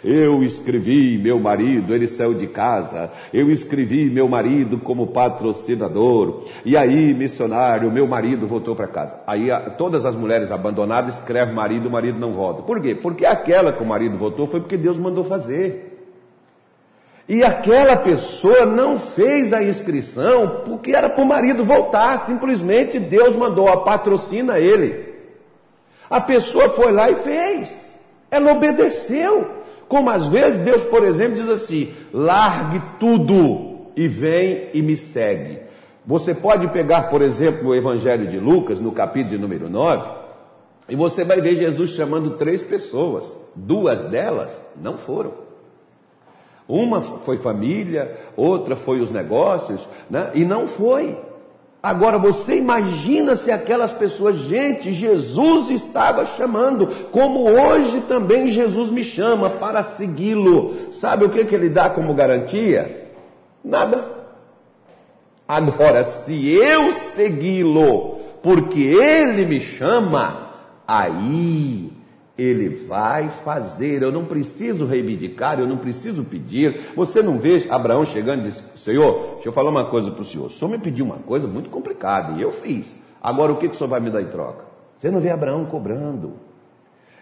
eu 0.04 0.42
escrevi 0.42 1.16
meu 1.16 1.38
marido, 1.38 1.94
ele 1.94 2.08
saiu 2.08 2.34
de 2.34 2.48
casa. 2.48 3.10
Eu 3.32 3.50
escrevi 3.50 4.10
meu 4.10 4.28
marido 4.28 4.78
como 4.78 5.06
patrocinador. 5.06 6.44
E 6.64 6.76
aí, 6.76 7.14
missionário, 7.14 7.90
meu 7.90 8.06
marido 8.06 8.46
voltou 8.46 8.74
para 8.74 8.88
casa. 8.88 9.22
Aí 9.26 9.48
todas 9.78 10.04
as 10.04 10.16
mulheres 10.16 10.50
abandonadas 10.50 11.14
escrevem 11.14 11.54
marido, 11.54 11.88
o 11.88 11.92
marido 11.92 12.18
não 12.18 12.32
volta. 12.32 12.62
Por 12.62 12.82
quê? 12.82 12.96
Porque 12.96 13.24
aquela 13.24 13.72
que 13.72 13.82
o 13.82 13.86
marido 13.86 14.18
voltou 14.18 14.44
foi 14.44 14.60
porque 14.60 14.76
Deus 14.76 14.98
mandou 14.98 15.22
fazer. 15.22 15.91
E 17.28 17.42
aquela 17.44 17.96
pessoa 17.96 18.66
não 18.66 18.98
fez 18.98 19.52
a 19.52 19.62
inscrição 19.62 20.62
porque 20.64 20.92
era 20.92 21.08
para 21.08 21.22
o 21.22 21.26
marido 21.26 21.64
voltar, 21.64 22.18
simplesmente 22.20 22.98
Deus 22.98 23.36
mandou 23.36 23.68
a 23.68 23.78
patrocina 23.78 24.58
ele. 24.58 25.12
A 26.10 26.20
pessoa 26.20 26.70
foi 26.70 26.92
lá 26.92 27.10
e 27.10 27.14
fez, 27.16 27.92
ela 28.30 28.52
obedeceu. 28.52 29.62
Como 29.88 30.10
às 30.10 30.26
vezes 30.26 30.58
Deus, 30.60 30.82
por 30.84 31.04
exemplo, 31.04 31.36
diz 31.36 31.48
assim: 31.48 31.92
largue 32.12 32.82
tudo 32.98 33.88
e 33.94 34.08
vem 34.08 34.70
e 34.74 34.82
me 34.82 34.96
segue. 34.96 35.60
Você 36.04 36.34
pode 36.34 36.66
pegar, 36.68 37.04
por 37.04 37.22
exemplo, 37.22 37.68
o 37.68 37.74
Evangelho 37.74 38.26
de 38.26 38.38
Lucas, 38.38 38.80
no 38.80 38.90
capítulo 38.90 39.36
de 39.36 39.38
número 39.38 39.70
9, 39.70 40.10
e 40.88 40.96
você 40.96 41.22
vai 41.22 41.40
ver 41.40 41.56
Jesus 41.56 41.90
chamando 41.90 42.30
três 42.32 42.60
pessoas. 42.60 43.36
Duas 43.54 44.00
delas 44.02 44.66
não 44.80 44.96
foram. 44.96 45.51
Uma 46.68 47.00
foi 47.02 47.36
família, 47.36 48.16
outra 48.36 48.76
foi 48.76 49.00
os 49.00 49.10
negócios, 49.10 49.86
né? 50.08 50.30
e 50.34 50.44
não 50.44 50.66
foi. 50.66 51.18
Agora 51.82 52.16
você 52.16 52.56
imagina 52.56 53.34
se 53.34 53.50
aquelas 53.50 53.92
pessoas, 53.92 54.36
gente, 54.36 54.92
Jesus 54.92 55.68
estava 55.68 56.24
chamando, 56.24 56.86
como 57.10 57.50
hoje 57.50 58.00
também 58.02 58.46
Jesus 58.46 58.88
me 58.88 59.02
chama 59.02 59.50
para 59.50 59.82
segui-lo. 59.82 60.92
Sabe 60.92 61.24
o 61.24 61.30
que, 61.30 61.44
que 61.44 61.54
ele 61.54 61.68
dá 61.68 61.90
como 61.90 62.14
garantia? 62.14 63.10
Nada. 63.64 64.04
Agora, 65.48 66.04
se 66.04 66.54
eu 66.54 66.92
segui-lo, 66.92 68.20
porque 68.40 68.80
ele 68.80 69.44
me 69.44 69.60
chama, 69.60 70.50
aí 70.86 71.90
ele 72.36 72.68
vai 72.68 73.28
fazer, 73.28 74.02
eu 74.02 74.10
não 74.10 74.24
preciso 74.24 74.86
reivindicar, 74.86 75.60
eu 75.60 75.66
não 75.66 75.76
preciso 75.76 76.24
pedir. 76.24 76.80
Você 76.96 77.22
não 77.22 77.38
vê 77.38 77.66
Abraão 77.68 78.04
chegando 78.04 78.40
e 78.40 78.42
diz: 78.44 78.64
Senhor, 78.74 79.34
deixa 79.34 79.48
eu 79.48 79.52
falar 79.52 79.70
uma 79.70 79.90
coisa 79.90 80.10
para 80.10 80.22
o 80.22 80.24
senhor. 80.24 80.46
O 80.46 80.50
senhor 80.50 80.70
me 80.70 80.78
pediu 80.78 81.04
uma 81.04 81.18
coisa 81.18 81.46
muito 81.46 81.68
complicada 81.68 82.38
e 82.38 82.42
eu 82.42 82.50
fiz. 82.50 82.96
Agora 83.20 83.52
o 83.52 83.56
que, 83.56 83.68
que 83.68 83.74
o 83.74 83.78
senhor 83.78 83.90
vai 83.90 84.00
me 84.00 84.10
dar 84.10 84.22
em 84.22 84.26
troca? 84.26 84.64
Você 84.96 85.10
não 85.10 85.20
vê 85.20 85.30
Abraão 85.30 85.66
cobrando. 85.66 86.34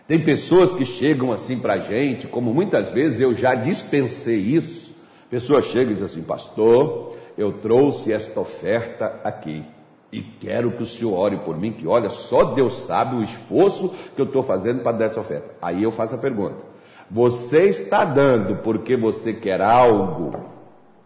Tem 0.06 0.18
pessoas 0.18 0.72
que 0.72 0.84
chegam 0.84 1.32
assim 1.32 1.58
para 1.58 1.74
a 1.74 1.78
gente, 1.78 2.26
como 2.26 2.52
muitas 2.52 2.90
vezes 2.90 3.20
eu 3.20 3.34
já 3.34 3.54
dispensei 3.54 4.38
isso. 4.38 4.94
Pessoa 5.28 5.60
chega 5.62 5.90
e 5.90 5.94
diz 5.94 6.02
assim: 6.02 6.22
Pastor, 6.22 7.16
eu 7.36 7.52
trouxe 7.52 8.12
esta 8.12 8.38
oferta 8.40 9.20
aqui. 9.24 9.64
E 10.12 10.22
quero 10.22 10.72
que 10.72 10.82
o 10.82 10.86
senhor 10.86 11.16
ore 11.16 11.36
por 11.38 11.56
mim, 11.56 11.72
que 11.72 11.86
olha, 11.86 12.08
só 12.08 12.42
Deus 12.44 12.74
sabe 12.74 13.14
o 13.14 13.22
esforço 13.22 13.94
que 14.14 14.20
eu 14.20 14.26
estou 14.26 14.42
fazendo 14.42 14.82
para 14.82 14.92
dar 14.92 15.04
essa 15.04 15.20
oferta. 15.20 15.54
Aí 15.62 15.82
eu 15.82 15.92
faço 15.92 16.16
a 16.16 16.18
pergunta: 16.18 16.64
você 17.08 17.68
está 17.68 18.04
dando 18.04 18.56
porque 18.56 18.96
você 18.96 19.32
quer 19.32 19.60
algo, 19.60 20.32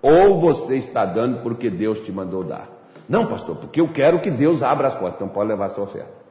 ou 0.01 0.41
você 0.41 0.77
está 0.77 1.05
dando 1.05 1.43
porque 1.43 1.69
Deus 1.69 2.01
te 2.01 2.11
mandou 2.11 2.43
dar? 2.43 2.69
Não, 3.07 3.27
pastor, 3.27 3.57
porque 3.57 3.81
eu 3.81 3.89
quero 3.89 4.21
que 4.21 4.31
Deus 4.31 4.63
abra 4.63 4.89
as 4.89 4.95
portas, 4.95 5.17
então 5.17 5.29
pode 5.29 5.49
levar 5.49 5.67
essa 5.67 5.83
oferta. 5.83 6.25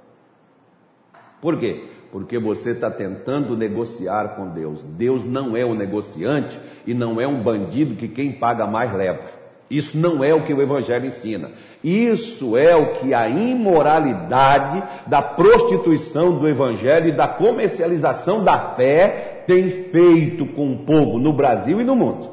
Por 1.40 1.60
quê? 1.60 1.84
Porque 2.12 2.40
você 2.40 2.72
está 2.72 2.90
tentando 2.90 3.56
negociar 3.56 4.36
com 4.36 4.48
Deus. 4.48 4.82
Deus 4.84 5.24
não 5.24 5.58
é 5.58 5.66
um 5.66 5.76
negociante 5.76 6.60
e 6.88 6.94
não 6.94 7.20
é 7.20 7.28
um 7.28 7.44
bandido 7.44 7.96
que 7.96 8.08
quem 8.08 8.32
paga 8.32 8.66
mais 8.66 8.94
leva. 8.94 9.43
Isso 9.70 9.98
não 9.98 10.24
é 10.24 10.34
o 10.34 10.44
que 10.44 10.54
o 10.54 10.62
Evangelho 10.62 11.06
ensina. 11.06 11.52
Isso 11.84 12.56
é 12.58 12.76
o 12.76 13.00
que 13.00 13.14
a 13.14 13.28
imoralidade 13.28 14.84
da 15.08 15.22
prostituição 15.22 16.38
do 16.38 16.48
Evangelho 16.48 17.08
e 17.08 17.12
da 17.12 17.28
comercialização 17.28 18.44
da 18.44 18.76
fé 18.76 19.44
tem 19.48 19.70
feito 19.70 20.46
com 20.46 20.74
o 20.74 20.78
povo 20.80 21.18
no 21.18 21.34
Brasil 21.34 21.82
e 21.82 21.84
no 21.84 21.96
mundo. 21.96 22.32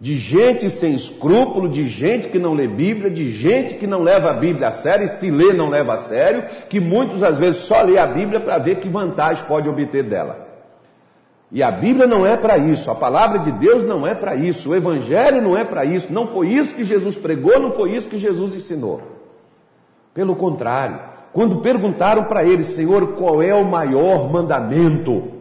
De 0.00 0.16
gente 0.16 0.70
sem 0.70 0.94
escrúpulo, 0.94 1.68
de 1.68 1.86
gente 1.86 2.28
que 2.28 2.38
não 2.38 2.54
lê 2.54 2.66
Bíblia, 2.66 3.10
de 3.10 3.30
gente 3.30 3.74
que 3.74 3.86
não 3.86 4.02
leva 4.02 4.30
a 4.30 4.34
Bíblia 4.34 4.68
a 4.68 4.72
sério, 4.72 5.04
e 5.04 5.08
se 5.08 5.30
lê 5.30 5.52
não 5.52 5.68
leva 5.68 5.94
a 5.94 5.98
sério, 5.98 6.44
que 6.70 6.80
muitas 6.80 7.38
vezes 7.38 7.60
só 7.60 7.82
lê 7.82 7.98
a 7.98 8.06
Bíblia 8.06 8.40
para 8.40 8.56
ver 8.56 8.76
que 8.76 8.88
vantagem 8.88 9.44
pode 9.44 9.68
obter 9.68 10.02
dela. 10.02 10.49
E 11.52 11.62
a 11.62 11.70
Bíblia 11.70 12.06
não 12.06 12.24
é 12.24 12.36
para 12.36 12.56
isso, 12.58 12.90
a 12.90 12.94
palavra 12.94 13.40
de 13.40 13.50
Deus 13.50 13.82
não 13.82 14.06
é 14.06 14.14
para 14.14 14.36
isso, 14.36 14.70
o 14.70 14.74
Evangelho 14.74 15.42
não 15.42 15.58
é 15.58 15.64
para 15.64 15.84
isso, 15.84 16.12
não 16.12 16.26
foi 16.26 16.48
isso 16.48 16.74
que 16.74 16.84
Jesus 16.84 17.16
pregou, 17.16 17.58
não 17.58 17.72
foi 17.72 17.90
isso 17.90 18.08
que 18.08 18.18
Jesus 18.18 18.54
ensinou. 18.54 19.00
Pelo 20.14 20.36
contrário, 20.36 21.00
quando 21.32 21.58
perguntaram 21.58 22.24
para 22.24 22.44
ele, 22.44 22.62
Senhor, 22.62 23.14
qual 23.14 23.42
é 23.42 23.52
o 23.52 23.64
maior 23.64 24.30
mandamento? 24.30 25.39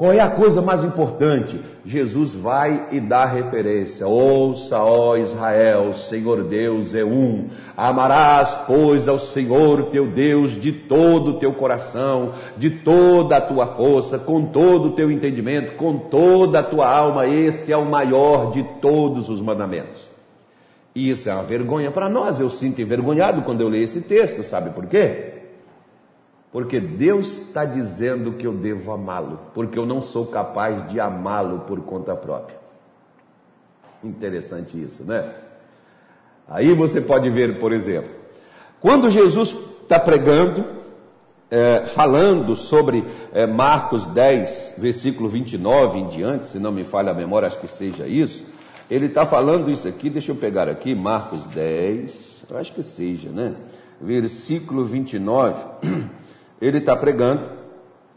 Qual 0.00 0.14
é 0.14 0.20
a 0.20 0.30
coisa 0.30 0.62
mais 0.62 0.82
importante? 0.82 1.60
Jesus 1.84 2.34
vai 2.34 2.86
e 2.90 2.98
dá 2.98 3.26
referência. 3.26 4.06
Ouça, 4.06 4.82
ó 4.82 5.14
Israel, 5.18 5.92
Senhor 5.92 6.42
Deus 6.44 6.94
é 6.94 7.04
um. 7.04 7.48
Amarás, 7.76 8.60
pois, 8.66 9.06
ao 9.06 9.18
Senhor 9.18 9.90
teu 9.90 10.06
Deus 10.06 10.52
de 10.52 10.72
todo 10.72 11.32
o 11.32 11.38
teu 11.38 11.52
coração, 11.52 12.32
de 12.56 12.70
toda 12.70 13.36
a 13.36 13.40
tua 13.42 13.66
força, 13.66 14.18
com 14.18 14.46
todo 14.46 14.88
o 14.88 14.92
teu 14.92 15.10
entendimento, 15.10 15.76
com 15.76 15.98
toda 15.98 16.60
a 16.60 16.62
tua 16.62 16.88
alma. 16.88 17.26
Esse 17.26 17.70
é 17.70 17.76
o 17.76 17.84
maior 17.84 18.52
de 18.52 18.62
todos 18.80 19.28
os 19.28 19.38
mandamentos. 19.38 20.08
E 20.94 21.10
isso 21.10 21.28
é 21.28 21.34
uma 21.34 21.42
vergonha 21.42 21.90
para 21.90 22.08
nós. 22.08 22.40
Eu 22.40 22.48
sinto 22.48 22.80
envergonhado 22.80 23.42
quando 23.42 23.60
eu 23.60 23.68
leio 23.68 23.84
esse 23.84 24.00
texto, 24.00 24.42
sabe 24.44 24.70
por 24.70 24.86
quê? 24.86 25.29
Porque 26.52 26.80
Deus 26.80 27.36
está 27.38 27.64
dizendo 27.64 28.32
que 28.32 28.46
eu 28.46 28.52
devo 28.52 28.90
amá-lo, 28.90 29.38
porque 29.54 29.78
eu 29.78 29.86
não 29.86 30.00
sou 30.00 30.26
capaz 30.26 30.88
de 30.88 30.98
amá-lo 30.98 31.60
por 31.60 31.80
conta 31.82 32.14
própria. 32.16 32.58
Interessante 34.02 34.82
isso, 34.82 35.04
né? 35.04 35.32
Aí 36.48 36.74
você 36.74 37.00
pode 37.00 37.30
ver, 37.30 37.60
por 37.60 37.72
exemplo, 37.72 38.10
quando 38.80 39.10
Jesus 39.10 39.56
está 39.82 40.00
pregando, 40.00 40.64
é, 41.48 41.84
falando 41.86 42.56
sobre 42.56 43.04
é, 43.32 43.46
Marcos 43.46 44.06
10, 44.08 44.74
versículo 44.78 45.28
29 45.28 45.98
em 46.00 46.08
diante, 46.08 46.48
se 46.48 46.58
não 46.58 46.72
me 46.72 46.82
falha 46.82 47.12
a 47.12 47.14
memória, 47.14 47.46
acho 47.46 47.60
que 47.60 47.68
seja 47.68 48.08
isso. 48.08 48.44
Ele 48.90 49.06
está 49.06 49.24
falando 49.24 49.70
isso 49.70 49.86
aqui, 49.86 50.10
deixa 50.10 50.32
eu 50.32 50.36
pegar 50.36 50.68
aqui, 50.68 50.96
Marcos 50.96 51.44
10, 51.44 52.46
eu 52.50 52.58
acho 52.58 52.72
que 52.72 52.82
seja, 52.82 53.28
né? 53.28 53.54
Versículo 54.00 54.84
29. 54.84 55.54
ele 56.60 56.78
está 56.78 56.96
pregando, 56.96 57.48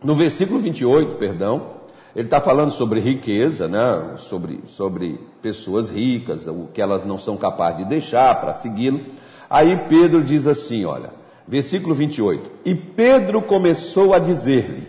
no 0.03 0.15
versículo 0.15 0.59
28, 0.59 1.15
perdão, 1.15 1.73
ele 2.15 2.27
está 2.27 2.39
falando 2.39 2.71
sobre 2.71 2.99
riqueza, 2.99 3.67
né? 3.67 4.15
sobre, 4.17 4.61
sobre 4.67 5.19
pessoas 5.41 5.89
ricas, 5.89 6.45
o 6.45 6.67
que 6.73 6.81
elas 6.81 7.03
não 7.03 7.17
são 7.17 7.37
capazes 7.37 7.79
de 7.79 7.85
deixar 7.85 8.39
para 8.39 8.53
segui-lo. 8.53 9.01
Aí 9.49 9.75
Pedro 9.89 10.23
diz 10.23 10.45
assim: 10.45 10.85
olha, 10.85 11.11
versículo 11.47 11.95
28. 11.95 12.51
E 12.65 12.75
Pedro 12.75 13.41
começou 13.41 14.13
a 14.13 14.19
dizer-lhe: 14.19 14.87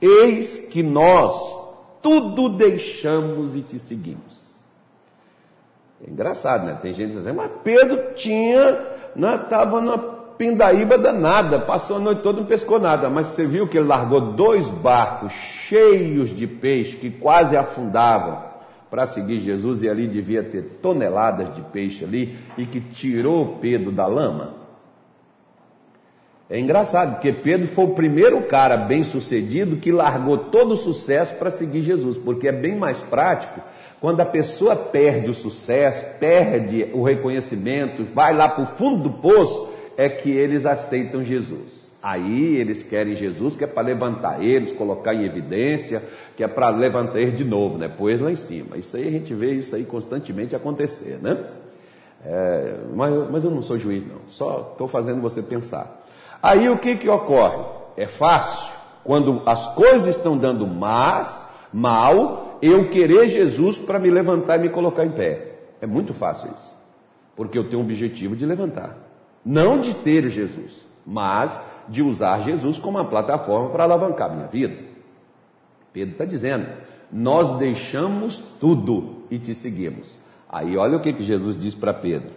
Eis 0.00 0.58
que 0.70 0.82
nós 0.82 1.60
tudo 2.00 2.48
deixamos 2.48 3.54
e 3.54 3.62
te 3.62 3.78
seguimos. 3.78 4.42
É 6.04 6.10
engraçado, 6.10 6.66
né? 6.66 6.78
Tem 6.82 6.92
gente 6.92 7.12
dizendo, 7.12 7.28
assim, 7.28 7.36
mas 7.36 7.50
Pedro 7.62 8.14
tinha, 8.14 8.80
estava 9.14 9.80
né, 9.80 9.86
na 9.86 9.98
pindaíba 10.42 10.98
danada, 10.98 11.60
passou 11.60 11.98
a 11.98 12.00
noite 12.00 12.20
toda 12.20 12.40
não 12.40 12.46
pescou 12.48 12.80
nada. 12.80 13.08
Mas 13.08 13.28
você 13.28 13.46
viu 13.46 13.68
que 13.68 13.78
ele 13.78 13.86
largou 13.86 14.32
dois 14.32 14.68
barcos 14.68 15.32
cheios 15.32 16.30
de 16.30 16.48
peixe 16.48 16.96
que 16.96 17.10
quase 17.10 17.56
afundavam 17.56 18.42
para 18.90 19.06
seguir 19.06 19.38
Jesus 19.38 19.84
e 19.84 19.88
ali 19.88 20.08
devia 20.08 20.42
ter 20.42 20.80
toneladas 20.82 21.54
de 21.54 21.60
peixe 21.60 22.04
ali 22.04 22.36
e 22.58 22.66
que 22.66 22.80
tirou 22.80 23.58
Pedro 23.60 23.92
da 23.92 24.04
lama. 24.04 24.54
É 26.50 26.58
engraçado, 26.58 27.14
porque 27.14 27.32
Pedro 27.32 27.68
foi 27.68 27.84
o 27.84 27.94
primeiro 27.94 28.42
cara 28.42 28.76
bem 28.76 29.04
sucedido 29.04 29.76
que 29.76 29.92
largou 29.92 30.36
todo 30.36 30.72
o 30.72 30.76
sucesso 30.76 31.36
para 31.36 31.50
seguir 31.50 31.82
Jesus, 31.82 32.18
porque 32.18 32.48
é 32.48 32.52
bem 32.52 32.76
mais 32.76 33.00
prático 33.00 33.60
quando 34.00 34.20
a 34.20 34.26
pessoa 34.26 34.74
perde 34.74 35.30
o 35.30 35.34
sucesso, 35.34 36.04
perde 36.18 36.88
o 36.92 37.04
reconhecimento, 37.04 38.04
vai 38.04 38.34
lá 38.34 38.48
para 38.48 38.64
o 38.64 38.66
fundo 38.66 39.04
do 39.04 39.10
poço, 39.10 39.71
é 39.96 40.08
que 40.08 40.30
eles 40.30 40.66
aceitam 40.66 41.22
Jesus. 41.22 41.92
Aí 42.02 42.56
eles 42.56 42.82
querem 42.82 43.14
Jesus, 43.14 43.54
que 43.54 43.62
é 43.62 43.66
para 43.66 43.82
levantar 43.82 44.42
eles, 44.42 44.72
colocar 44.72 45.14
em 45.14 45.24
evidência, 45.24 46.02
que 46.36 46.42
é 46.42 46.48
para 46.48 46.68
levantar 46.70 47.20
eles 47.20 47.34
de 47.36 47.44
novo, 47.44 47.78
né? 47.78 47.88
Lá 48.20 48.30
em 48.30 48.36
cima. 48.36 48.76
Isso 48.76 48.96
aí 48.96 49.06
a 49.06 49.10
gente 49.10 49.32
vê 49.34 49.52
isso 49.52 49.76
aí 49.76 49.84
constantemente 49.84 50.56
acontecer, 50.56 51.18
né? 51.22 51.44
É, 52.24 52.74
mas, 52.94 53.30
mas 53.30 53.44
eu 53.44 53.50
não 53.50 53.62
sou 53.62 53.78
juiz, 53.78 54.04
não. 54.04 54.20
Só 54.26 54.70
estou 54.72 54.88
fazendo 54.88 55.20
você 55.20 55.40
pensar. 55.40 56.04
Aí 56.42 56.68
o 56.68 56.76
que 56.76 56.96
que 56.96 57.08
ocorre? 57.08 57.64
É 57.96 58.06
fácil 58.06 58.72
quando 59.04 59.42
as 59.46 59.68
coisas 59.74 60.16
estão 60.16 60.36
dando 60.36 60.66
más, 60.66 61.46
mal, 61.72 62.58
eu 62.60 62.88
querer 62.88 63.28
Jesus 63.28 63.78
para 63.78 63.98
me 63.98 64.10
levantar 64.10 64.58
e 64.58 64.62
me 64.62 64.68
colocar 64.68 65.04
em 65.04 65.10
pé. 65.10 65.52
É 65.80 65.86
muito 65.86 66.14
fácil 66.14 66.50
isso. 66.52 66.76
Porque 67.34 67.58
eu 67.58 67.68
tenho 67.68 67.80
o 67.80 67.84
objetivo 67.84 68.36
de 68.36 68.46
levantar. 68.46 68.96
Não 69.44 69.78
de 69.78 69.94
ter 69.94 70.28
Jesus, 70.28 70.86
mas 71.06 71.60
de 71.88 72.02
usar 72.02 72.40
Jesus 72.40 72.78
como 72.78 72.98
uma 72.98 73.04
plataforma 73.04 73.70
para 73.70 73.84
alavancar 73.84 74.32
minha 74.32 74.46
vida. 74.46 74.76
Pedro 75.92 76.12
está 76.12 76.24
dizendo: 76.24 76.66
Nós 77.10 77.58
deixamos 77.58 78.38
tudo 78.60 79.24
e 79.30 79.38
te 79.38 79.54
seguimos. 79.54 80.18
Aí 80.48 80.76
olha 80.76 80.96
o 80.96 81.00
que, 81.00 81.12
que 81.12 81.22
Jesus 81.22 81.60
diz 81.60 81.74
para 81.74 81.94
Pedro. 81.94 82.30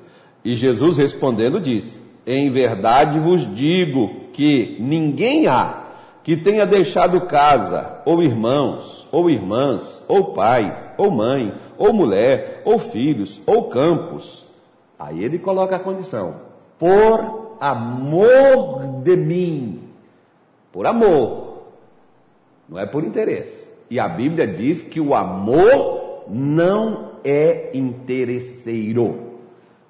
E 0.43 0.55
Jesus 0.55 0.97
respondendo 0.97 1.59
disse: 1.59 1.97
Em 2.25 2.49
verdade 2.49 3.19
vos 3.19 3.53
digo 3.55 4.29
que 4.33 4.77
ninguém 4.79 5.47
há 5.47 5.85
que 6.25 6.35
tenha 6.35 6.65
deixado 6.65 7.21
casa, 7.21 8.01
ou 8.03 8.23
irmãos, 8.23 9.07
ou 9.11 9.29
irmãs, 9.29 10.03
ou 10.07 10.33
pai, 10.33 10.95
ou 10.97 11.11
mãe, 11.11 11.53
ou 11.77 11.93
mulher, 11.93 12.63
ou 12.65 12.79
filhos, 12.79 13.39
ou 13.45 13.69
campos. 13.69 14.47
Aí 14.97 15.23
ele 15.23 15.37
coloca 15.37 15.75
a 15.75 15.79
condição: 15.79 16.44
por 16.79 17.57
amor 17.59 19.01
de 19.03 19.15
mim. 19.15 19.89
Por 20.71 20.85
amor, 20.85 21.63
não 22.67 22.79
é 22.79 22.85
por 22.85 23.03
interesse. 23.03 23.69
E 23.89 23.99
a 23.99 24.07
Bíblia 24.07 24.47
diz 24.47 24.81
que 24.81 24.99
o 24.99 25.13
amor 25.13 26.25
não 26.27 27.11
é 27.23 27.71
interesseiro. 27.73 29.25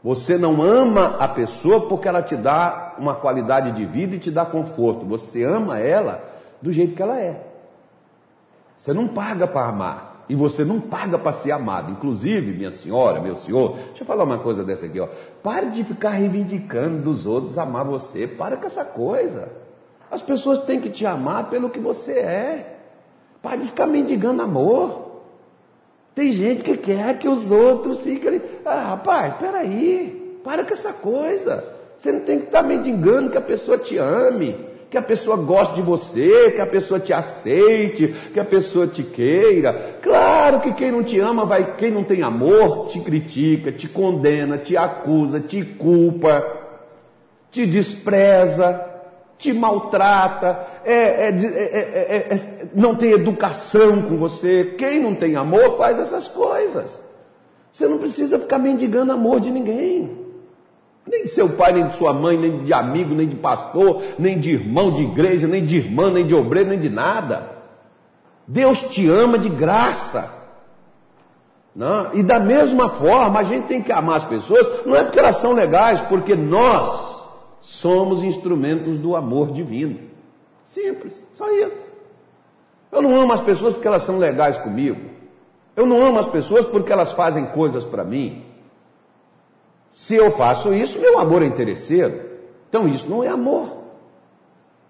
Você 0.04 0.38
não 0.38 0.62
ama 0.62 1.16
a 1.18 1.28
pessoa 1.28 1.88
porque 1.88 2.08
ela 2.08 2.22
te 2.22 2.36
dá 2.36 2.94
uma 3.00 3.16
qualidade 3.16 3.72
de 3.72 3.86
vida 3.86 4.16
e 4.16 4.20
te 4.20 4.30
dá 4.30 4.46
conforto. 4.46 5.06
Você 5.06 5.44
ama 5.44 5.80
ela 5.80 6.24
do 6.62 6.72
jeito 6.72 6.94
que 6.94 7.02
ela 7.02 7.20
é. 7.20 7.42
Você 8.78 8.94
não 8.94 9.08
paga 9.08 9.48
para 9.48 9.68
amar. 9.68 10.15
E 10.28 10.36
você 10.36 10.66
não 10.66 10.80
paga 10.80 11.20
para 11.20 11.34
ser 11.34 11.52
amado. 11.52 11.92
Inclusive, 11.92 12.52
minha 12.52 12.72
senhora, 12.72 13.22
meu 13.22 13.36
senhor, 13.36 13.76
deixa 13.88 14.02
eu 14.02 14.08
falar 14.08 14.24
uma 14.24 14.40
coisa 14.40 14.64
dessa 14.64 14.86
aqui, 14.86 15.00
ó. 15.00 15.08
Pare 15.44 15.68
de 15.68 15.84
ficar 15.84 16.10
reivindicando 16.10 17.04
dos 17.04 17.28
outros 17.28 17.58
amar 17.58 17.86
você. 17.86 18.28
Para 18.28 18.58
com 18.58 18.66
essa 18.66 18.84
coisa. 18.84 19.50
As 20.10 20.22
pessoas 20.22 20.60
têm 20.60 20.82
que 20.82 20.90
te 20.90 21.06
amar 21.06 21.50
pelo 21.50 21.70
que 21.70 21.80
você 21.80 22.14
é. 22.14 22.78
Pare 23.42 23.62
de 23.62 23.68
ficar 23.68 23.86
mendigando 23.86 24.42
amor. 24.42 25.22
Tem 26.16 26.32
gente 26.32 26.64
que 26.64 26.78
quer 26.78 27.20
que 27.20 27.28
os 27.28 27.52
outros 27.52 28.00
fiquem 28.00 28.30
ali. 28.30 28.42
Ah, 28.66 28.90
rapaz, 28.90 29.36
peraí. 29.36 30.40
Para 30.44 30.64
com 30.64 30.74
essa 30.74 30.94
coisa. 30.94 31.64
Você 32.00 32.12
não 32.12 32.22
tem 32.22 32.40
que 32.40 32.46
estar 32.46 32.64
mendigando 32.64 33.30
que 33.30 33.38
a 33.38 33.42
pessoa 33.42 33.78
te 33.78 33.98
ame 33.98 34.75
que 34.96 35.00
a 35.00 35.02
pessoa 35.02 35.36
goste 35.36 35.76
de 35.76 35.82
você, 35.82 36.52
que 36.52 36.62
a 36.62 36.66
pessoa 36.66 37.02
te 37.02 37.12
aceite, 37.12 38.16
que 38.32 38.40
a 38.40 38.46
pessoa 38.46 38.88
te 38.88 39.04
queira. 39.04 39.98
Claro 40.02 40.62
que 40.62 40.72
quem 40.72 40.90
não 40.90 41.04
te 41.04 41.20
ama, 41.20 41.46
vai, 41.46 41.76
quem 41.76 41.92
não 41.92 42.06
tem 42.06 42.24
amor, 42.24 42.88
te 42.88 43.02
critica, 43.02 43.74
te 43.74 43.90
condena, 43.90 44.58
te 44.58 44.78
acusa, 44.78 45.42
te 45.42 45.66
culpa, 45.66 46.42
te 47.52 47.66
despreza, 47.66 48.90
te 49.38 49.52
maltrata, 49.52 50.66
é, 50.86 50.94
é, 50.94 52.28
é, 52.30 52.68
não 52.74 52.96
tem 52.96 53.12
educação 53.12 54.02
com 54.02 54.16
você. 54.16 54.76
Quem 54.78 55.04
não 55.04 55.14
tem 55.14 55.36
amor 55.36 55.76
faz 55.76 56.00
essas 56.00 56.30
coisas. 56.30 56.86
Você 57.74 57.86
não 57.86 57.98
precisa 57.98 58.40
ficar 58.40 58.60
mendigando 58.60 59.12
amor 59.12 59.42
de 59.42 59.52
ninguém. 59.52 60.25
Nem 61.08 61.24
de 61.24 61.30
seu 61.30 61.50
pai, 61.50 61.74
nem 61.74 61.88
de 61.88 61.96
sua 61.96 62.14
mãe, 62.14 62.38
nem 62.38 62.64
de 62.64 62.74
amigo, 62.74 63.14
nem 63.14 63.28
de 63.28 63.36
pastor, 63.36 64.02
nem 64.18 64.40
de 64.40 64.52
irmão 64.52 64.92
de 64.92 65.04
igreja, 65.04 65.48
nem 65.48 65.64
de 65.64 65.78
irmã, 65.78 66.10
nem 66.10 66.26
de 66.26 66.34
obreiro, 66.34 66.70
nem 66.70 66.80
de 66.80 66.90
nada. 66.90 67.52
Deus 68.48 68.82
te 68.82 69.08
ama 69.08 69.38
de 69.38 69.50
graça. 69.50 70.34
Não? 71.76 72.14
E 72.14 72.24
da 72.24 72.40
mesma 72.40 72.90
forma, 72.90 73.40
a 73.40 73.44
gente 73.44 73.68
tem 73.68 73.82
que 73.82 73.92
amar 73.92 74.18
as 74.18 74.24
pessoas, 74.24 74.68
não 74.86 74.96
é 74.96 75.04
porque 75.04 75.20
elas 75.20 75.36
são 75.38 75.52
legais, 75.54 76.02
porque 76.02 76.36
nós 76.36 77.24
somos 77.62 78.24
instrumentos 78.24 78.98
do 78.98 79.16
amor 79.16 79.52
divino. 79.52 80.00
Simples, 80.64 81.28
só 81.34 81.52
isso. 81.52 81.86
Eu 82.92 83.02
não 83.02 83.20
amo 83.20 83.34
as 83.34 83.42
pessoas 83.42 83.74
porque 83.74 83.88
elas 83.88 84.04
são 84.04 84.18
legais 84.18 84.58
comigo. 84.58 85.02
Eu 85.76 85.86
não 85.86 86.02
amo 86.02 86.18
as 86.18 86.28
pessoas 86.28 86.66
porque 86.66 86.92
elas 86.92 87.12
fazem 87.12 87.46
coisas 87.48 87.84
para 87.84 88.04
mim. 88.04 88.44
Se 89.96 90.14
eu 90.14 90.30
faço 90.30 90.74
isso, 90.74 91.00
meu 91.00 91.18
amor 91.18 91.42
é 91.42 91.46
interesseiro. 91.46 92.20
Então 92.68 92.86
isso 92.86 93.10
não 93.10 93.24
é 93.24 93.30
amor. 93.30 93.70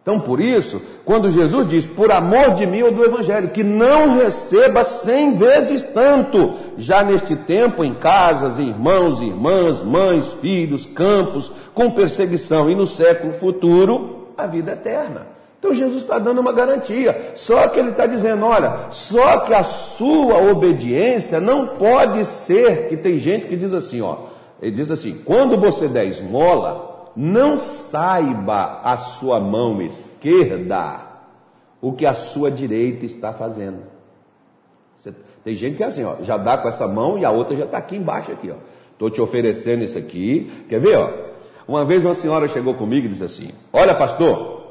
Então 0.01 0.19
por 0.19 0.41
isso, 0.41 0.81
quando 1.05 1.29
Jesus 1.29 1.67
diz, 1.67 1.85
por 1.85 2.11
amor 2.11 2.55
de 2.55 2.65
mim 2.65 2.81
ou 2.81 2.91
do 2.91 3.05
Evangelho, 3.05 3.49
que 3.49 3.63
não 3.63 4.17
receba 4.17 4.83
cem 4.83 5.35
vezes 5.35 5.83
tanto, 5.83 6.55
já 6.77 7.03
neste 7.03 7.35
tempo 7.35 7.83
em 7.83 7.93
casas, 7.93 8.57
irmãos, 8.57 9.21
irmãs, 9.21 9.81
mães, 9.81 10.33
filhos, 10.33 10.87
campos, 10.87 11.51
com 11.73 11.91
perseguição, 11.91 12.69
e 12.69 12.75
no 12.75 12.87
século 12.87 13.33
futuro, 13.33 14.29
a 14.35 14.47
vida 14.47 14.71
eterna. 14.71 15.27
Então 15.59 15.73
Jesus 15.73 16.01
está 16.01 16.17
dando 16.17 16.41
uma 16.41 16.51
garantia. 16.51 17.31
Só 17.35 17.67
que 17.67 17.79
ele 17.79 17.89
está 17.89 18.07
dizendo: 18.07 18.45
olha, 18.45 18.87
só 18.89 19.39
que 19.39 19.53
a 19.53 19.63
sua 19.63 20.37
obediência 20.51 21.39
não 21.39 21.67
pode 21.67 22.25
ser, 22.25 22.87
que 22.87 22.97
tem 22.97 23.17
gente 23.19 23.47
que 23.47 23.55
diz 23.55 23.73
assim, 23.73 24.01
ó, 24.01 24.34
ele 24.61 24.71
diz 24.71 24.89
assim: 24.91 25.21
quando 25.23 25.57
você 25.57 25.87
der 25.87 26.05
esmola, 26.05 27.11
não 27.15 27.57
saiba 27.57 28.81
a 28.83 28.97
sua 28.97 29.39
mão 29.39 29.81
esquerda 29.81 31.01
o 31.81 31.93
que 31.93 32.05
a 32.05 32.13
sua 32.13 32.49
direita 32.49 33.05
está 33.05 33.31
fazendo. 33.31 33.83
Você, 34.97 35.13
tem 35.43 35.53
gente 35.55 35.77
que 35.77 35.83
é 35.83 35.85
assim, 35.85 36.03
ó, 36.03 36.15
já 36.21 36.37
dá 36.37 36.57
com 36.57 36.67
essa 36.67 36.87
mão 36.87 37.17
e 37.17 37.25
a 37.25 37.31
outra 37.31 37.55
já 37.55 37.65
está 37.65 37.77
aqui 37.77 37.95
embaixo 37.95 38.31
aqui, 38.31 38.49
ó. 38.49 38.55
Estou 38.91 39.09
te 39.09 39.21
oferecendo 39.21 39.83
isso 39.83 39.97
aqui. 39.97 40.51
Quer 40.69 40.79
ver, 40.79 40.97
ó? 40.97 41.11
Uma 41.67 41.83
vez 41.83 42.05
uma 42.05 42.13
senhora 42.13 42.47
chegou 42.47 42.75
comigo 42.75 43.05
e 43.05 43.09
disse 43.09 43.23
assim: 43.23 43.51
Olha, 43.71 43.93
pastor, 43.93 44.69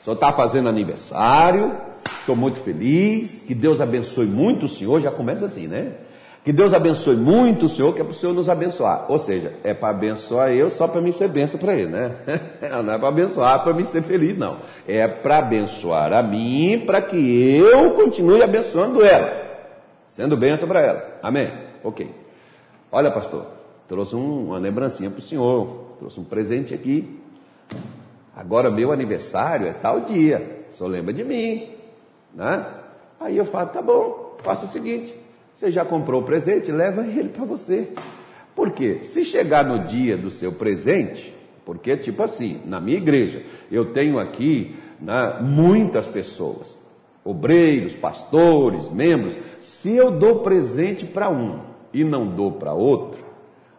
o 0.00 0.04
senhor 0.04 0.14
está 0.14 0.32
fazendo 0.32 0.68
aniversário, 0.68 1.76
estou 2.20 2.36
muito 2.36 2.58
feliz, 2.58 3.42
que 3.42 3.54
Deus 3.54 3.80
abençoe 3.80 4.26
muito 4.26 4.66
o 4.66 4.68
senhor. 4.68 5.00
Já 5.00 5.10
começa 5.10 5.46
assim, 5.46 5.66
né? 5.66 5.92
Que 6.48 6.52
Deus 6.54 6.72
abençoe 6.72 7.14
muito 7.14 7.66
o 7.66 7.68
Senhor, 7.68 7.94
que 7.94 8.00
é 8.00 8.02
para 8.02 8.12
o 8.12 8.14
Senhor 8.14 8.32
nos 8.32 8.48
abençoar. 8.48 9.04
Ou 9.06 9.18
seja, 9.18 9.52
é 9.62 9.74
para 9.74 9.90
abençoar 9.90 10.50
eu 10.50 10.70
só 10.70 10.88
para 10.88 10.98
mim 10.98 11.12
ser 11.12 11.28
benção 11.28 11.60
para 11.60 11.74
Ele, 11.74 11.90
né? 11.90 12.16
Não 12.82 12.94
é 12.94 12.98
para 12.98 13.08
abençoar 13.08 13.62
para 13.62 13.74
mim 13.74 13.84
ser 13.84 14.00
feliz, 14.00 14.34
não. 14.34 14.56
É 14.86 15.06
para 15.06 15.40
abençoar 15.40 16.10
a 16.14 16.22
mim, 16.22 16.84
para 16.86 17.02
que 17.02 17.54
eu 17.54 17.90
continue 17.90 18.42
abençoando 18.42 19.04
ela, 19.04 19.30
sendo 20.06 20.38
benção 20.38 20.66
para 20.66 20.80
ela. 20.80 21.18
Amém? 21.22 21.52
Ok. 21.84 22.10
Olha, 22.90 23.10
pastor, 23.10 23.44
trouxe 23.86 24.16
um, 24.16 24.46
uma 24.46 24.56
lembrancinha 24.56 25.10
para 25.10 25.18
o 25.18 25.22
senhor, 25.22 25.96
trouxe 25.98 26.18
um 26.18 26.24
presente 26.24 26.72
aqui. 26.72 27.20
Agora, 28.34 28.70
meu 28.70 28.90
aniversário 28.90 29.66
é 29.66 29.74
tal 29.74 30.00
dia, 30.00 30.64
senhor 30.70 30.88
lembra 30.88 31.12
de 31.12 31.24
mim, 31.24 31.74
né? 32.34 32.66
Aí 33.20 33.36
eu 33.36 33.44
falo, 33.44 33.68
tá 33.68 33.82
bom, 33.82 34.34
faça 34.42 34.64
o 34.64 34.68
seguinte, 34.68 35.14
você 35.58 35.72
já 35.72 35.84
comprou 35.84 36.22
o 36.22 36.24
presente, 36.24 36.70
leva 36.70 37.04
ele 37.04 37.30
para 37.30 37.44
você. 37.44 37.88
Por 38.54 38.70
quê? 38.70 39.00
Se 39.02 39.24
chegar 39.24 39.64
no 39.64 39.86
dia 39.86 40.16
do 40.16 40.30
seu 40.30 40.52
presente, 40.52 41.34
porque 41.64 41.96
tipo 41.96 42.22
assim, 42.22 42.60
na 42.64 42.80
minha 42.80 42.96
igreja, 42.96 43.42
eu 43.68 43.86
tenho 43.86 44.20
aqui 44.20 44.76
né, 45.00 45.40
muitas 45.40 46.06
pessoas, 46.06 46.78
obreiros, 47.24 47.96
pastores, 47.96 48.88
membros. 48.88 49.36
Se 49.58 49.96
eu 49.96 50.12
dou 50.12 50.42
presente 50.42 51.04
para 51.04 51.28
um 51.28 51.58
e 51.92 52.04
não 52.04 52.28
dou 52.28 52.52
para 52.52 52.72
outro, 52.72 53.20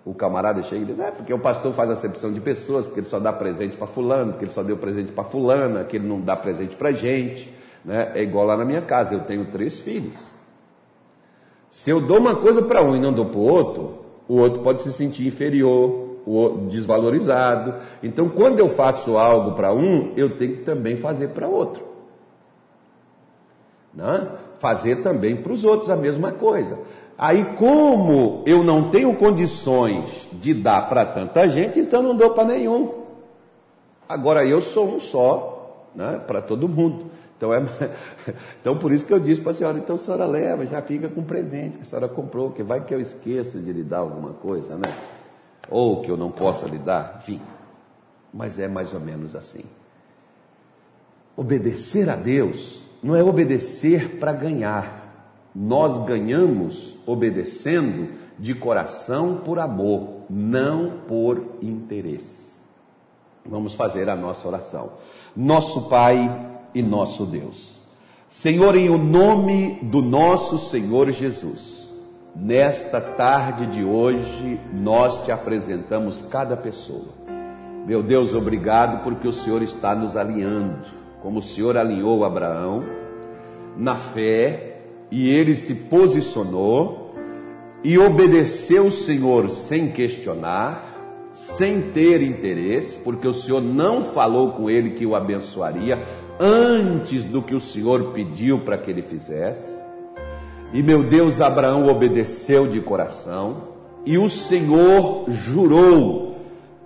o 0.04 0.14
camarada 0.14 0.62
chega 0.64 0.82
e 0.82 0.86
diz: 0.86 1.00
é 1.00 1.12
porque 1.12 1.34
o 1.34 1.40
pastor 1.40 1.72
faz 1.72 1.90
acepção 1.90 2.34
de 2.34 2.42
pessoas, 2.42 2.84
porque 2.84 3.00
ele 3.00 3.08
só 3.08 3.22
dá 3.22 3.32
presente 3.32 3.78
para 3.78 3.88
fulano, 3.88 4.34
porque 4.34 4.44
ele 4.44 4.52
só 4.52 4.64
deu 4.64 4.76
presente 4.76 5.14
para 5.14 5.24
fulana, 5.24 5.86
que 5.86 5.96
ele 5.96 6.10
não 6.10 6.20
dá 6.20 6.36
presente 6.36 6.76
para 6.76 6.92
gente. 6.92 7.50
Né? 7.86 8.12
É 8.16 8.22
igual 8.22 8.46
lá 8.46 8.58
na 8.58 8.66
minha 8.66 8.82
casa, 8.82 9.16
eu 9.16 9.22
tenho 9.22 9.46
três 9.46 9.80
filhos. 9.80 10.39
Se 11.72 11.90
eu 11.90 12.02
dou 12.02 12.18
uma 12.18 12.36
coisa 12.36 12.62
para 12.62 12.82
um 12.82 12.96
e 12.96 13.00
não 13.00 13.14
dou 13.14 13.26
para 13.26 13.40
o 13.40 13.44
outro, 13.44 14.00
o 14.28 14.38
outro 14.38 14.62
pode 14.62 14.82
se 14.82 14.92
sentir 14.92 15.28
inferior, 15.28 16.10
desvalorizado. 16.68 17.76
Então, 18.04 18.30
quando 18.30 18.60
eu 18.60 18.70
faço 18.70 19.18
algo 19.18 19.54
para 19.54 19.74
um, 19.74 20.14
eu 20.16 20.38
tenho 20.38 20.58
que 20.58 20.64
também 20.64 20.96
fazer 20.96 21.30
para 21.30 21.48
outro. 21.48 21.84
Né? 23.94 24.28
Fazer 24.60 24.98
também 24.98 25.36
para 25.36 25.54
os 25.54 25.64
outros 25.64 25.90
a 25.90 25.96
mesma 25.96 26.32
coisa. 26.32 26.78
Aí, 27.18 27.44
como 27.58 28.44
eu 28.46 28.64
não 28.64 28.90
tenho 28.90 29.14
condições 29.16 30.30
de 30.32 30.54
dar 30.54 30.88
para 30.88 31.06
tanta 31.06 31.50
gente, 31.50 31.80
então 31.80 32.02
não 32.02 32.16
dou 32.16 32.32
para 32.32 32.46
nenhum. 32.46 32.94
Agora 34.08 34.46
eu 34.46 34.62
sou 34.62 34.88
um 34.88 35.00
só, 35.00 35.86
né, 35.94 36.22
para 36.26 36.42
todo 36.42 36.68
mundo. 36.68 37.06
Então, 37.40 37.54
é, 37.54 37.64
então 38.60 38.78
por 38.78 38.92
isso 38.92 39.06
que 39.06 39.14
eu 39.14 39.20
disse 39.20 39.40
para 39.40 39.52
a 39.52 39.56
senhora, 39.56 39.78
então 39.78 39.96
a 39.96 39.98
senhora 39.98 40.26
leva, 40.26 40.66
já 40.66 40.82
fica 40.82 41.08
com 41.08 41.22
o 41.22 41.24
presente 41.24 41.78
que 41.78 41.84
a 41.84 41.86
senhora 41.86 42.10
comprou, 42.10 42.52
que 42.52 42.62
vai 42.62 42.84
que 42.84 42.94
eu 42.94 43.00
esqueça 43.00 43.58
de 43.58 43.72
lhe 43.72 43.82
dar 43.82 44.00
alguma 44.00 44.34
coisa, 44.34 44.76
né? 44.76 44.94
Ou 45.70 46.02
que 46.02 46.12
eu 46.12 46.18
não 46.18 46.32
possa 46.32 46.68
lhe 46.68 46.78
dar, 46.78 47.20
enfim. 47.20 47.40
Mas 48.34 48.60
é 48.60 48.68
mais 48.68 48.94
ou 48.94 49.00
menos 49.00 49.38
assim. 49.38 49.64
Obedecer 51.38 52.10
a 52.10 52.18
Deus 52.18 52.84
não 53.02 53.16
é 53.16 53.24
obedecer 53.24 54.20
para 54.20 54.34
ganhar. 54.34 55.00
Nós 55.56 56.06
ganhamos 56.06 56.98
obedecendo 57.06 58.10
de 58.38 58.54
coração 58.54 59.38
por 59.38 59.60
amor, 59.60 60.24
não 60.30 61.00
por 61.08 61.42
interesse. 61.62 62.60
Vamos 63.46 63.74
fazer 63.76 64.10
a 64.10 64.16
nossa 64.16 64.46
oração. 64.46 64.92
Nosso 65.36 65.88
Pai 65.88 66.59
e 66.74 66.82
nosso 66.82 67.26
Deus. 67.26 67.82
Senhor, 68.28 68.76
em 68.76 68.90
o 68.90 68.98
nome 68.98 69.80
do 69.82 70.02
nosso 70.02 70.58
Senhor 70.60 71.10
Jesus, 71.12 71.92
nesta 72.36 73.02
tarde 73.02 73.66
de 73.66 73.84
hoje, 73.84 74.60
nós 74.74 75.26
te 75.26 75.32
apresentamos 75.32 76.22
cada 76.22 76.56
pessoa. 76.56 77.20
Meu 77.86 78.04
Deus, 78.04 78.36
obrigado 78.36 79.04
porque 79.04 79.28
o 79.28 79.32
Senhor 79.32 79.64
está 79.64 79.96
nos 79.96 80.16
alinhando, 80.16 80.78
como 81.24 81.40
o 81.40 81.42
Senhor 81.42 81.76
alinhou 81.76 82.24
Abraão 82.24 82.84
na 83.76 83.96
fé 83.96 84.82
e 85.10 85.30
ele 85.30 85.56
se 85.56 85.74
posicionou 85.74 87.16
e 87.84 87.98
obedeceu 87.98 88.88
o 88.88 88.92
Senhor 88.92 89.50
sem 89.50 89.90
questionar, 89.90 91.30
sem 91.34 91.82
ter 91.82 92.22
interesse, 92.22 92.98
porque 92.98 93.28
o 93.28 93.34
Senhor 93.34 93.62
não 93.62 94.02
falou 94.02 94.52
com 94.52 94.70
ele 94.70 94.92
que 94.92 95.06
o 95.06 95.16
abençoaria, 95.16 96.06
antes 96.40 97.24
do 97.24 97.42
que 97.42 97.54
o 97.54 97.60
Senhor 97.60 98.12
pediu 98.14 98.60
para 98.60 98.78
que 98.78 98.90
ele 98.90 99.02
fizesse. 99.02 99.78
E 100.72 100.82
meu 100.82 101.04
Deus, 101.04 101.42
Abraão 101.42 101.88
obedeceu 101.88 102.68
de 102.68 102.80
coração, 102.80 103.70
e 104.06 104.18
o 104.18 104.30
Senhor 104.30 105.26
jurou 105.28 106.38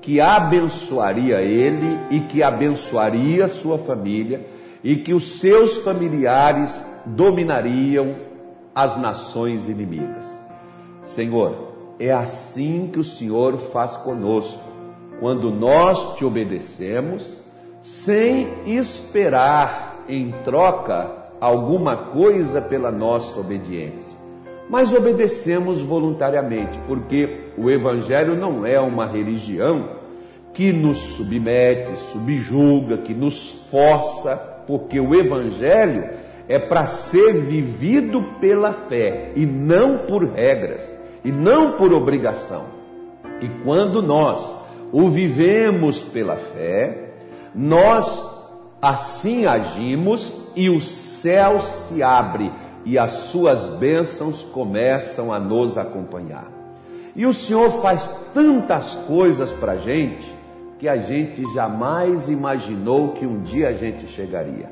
que 0.01 0.19
abençoaria 0.19 1.41
ele 1.41 1.97
e 2.09 2.19
que 2.21 2.41
abençoaria 2.41 3.47
sua 3.47 3.77
família 3.77 4.45
e 4.83 4.97
que 4.97 5.13
os 5.13 5.39
seus 5.39 5.77
familiares 5.77 6.85
dominariam 7.05 8.15
as 8.75 8.99
nações 8.99 9.69
inimigas. 9.69 10.27
Senhor, 11.01 11.73
é 11.99 12.11
assim 12.11 12.89
que 12.91 12.99
o 12.99 13.03
Senhor 13.03 13.57
faz 13.57 13.95
conosco. 13.95 14.61
Quando 15.19 15.51
nós 15.51 16.15
te 16.17 16.25
obedecemos, 16.25 17.42
sem 17.83 18.47
esperar 18.65 20.05
em 20.07 20.33
troca 20.45 21.11
alguma 21.39 21.97
coisa 21.97 22.61
pela 22.61 22.89
nossa 22.89 23.37
obediência. 23.41 24.17
Mas 24.69 24.93
obedecemos 24.93 25.81
voluntariamente, 25.81 26.79
porque 26.87 27.49
o 27.57 27.69
Evangelho 27.69 28.35
não 28.35 28.65
é 28.65 28.79
uma 28.79 29.05
religião 29.05 29.89
que 30.53 30.71
nos 30.71 30.97
submete, 30.97 31.97
subjuga, 31.97 32.99
que 32.99 33.13
nos 33.13 33.51
força, 33.69 34.37
porque 34.65 34.99
o 35.01 35.13
Evangelho 35.13 36.09
é 36.47 36.57
para 36.57 36.85
ser 36.85 37.33
vivido 37.33 38.23
pela 38.39 38.71
fé 38.71 39.31
e 39.35 39.45
não 39.45 39.97
por 39.97 40.23
regras, 40.23 40.97
e 41.25 41.31
não 41.33 41.73
por 41.73 41.91
obrigação. 41.91 42.63
E 43.41 43.49
quando 43.65 44.01
nós 44.01 44.55
o 44.93 45.09
vivemos 45.09 46.01
pela 46.01 46.37
fé, 46.37 47.02
nós 47.55 48.23
assim 48.81 49.45
agimos 49.45 50.35
e 50.55 50.69
o 50.69 50.81
céu 50.81 51.59
se 51.59 52.03
abre 52.03 52.51
e 52.85 52.97
as 52.97 53.11
suas 53.11 53.69
bênçãos 53.69 54.43
começam 54.43 55.31
a 55.31 55.39
nos 55.39 55.77
acompanhar. 55.77 56.51
E 57.15 57.25
o 57.25 57.33
Senhor 57.33 57.69
faz 57.81 58.09
tantas 58.33 58.95
coisas 58.95 59.51
para 59.51 59.73
a 59.73 59.77
gente 59.77 60.33
que 60.79 60.87
a 60.87 60.97
gente 60.97 61.41
jamais 61.53 62.27
imaginou 62.27 63.13
que 63.13 63.25
um 63.25 63.41
dia 63.41 63.69
a 63.69 63.73
gente 63.73 64.05
chegaria. 64.07 64.69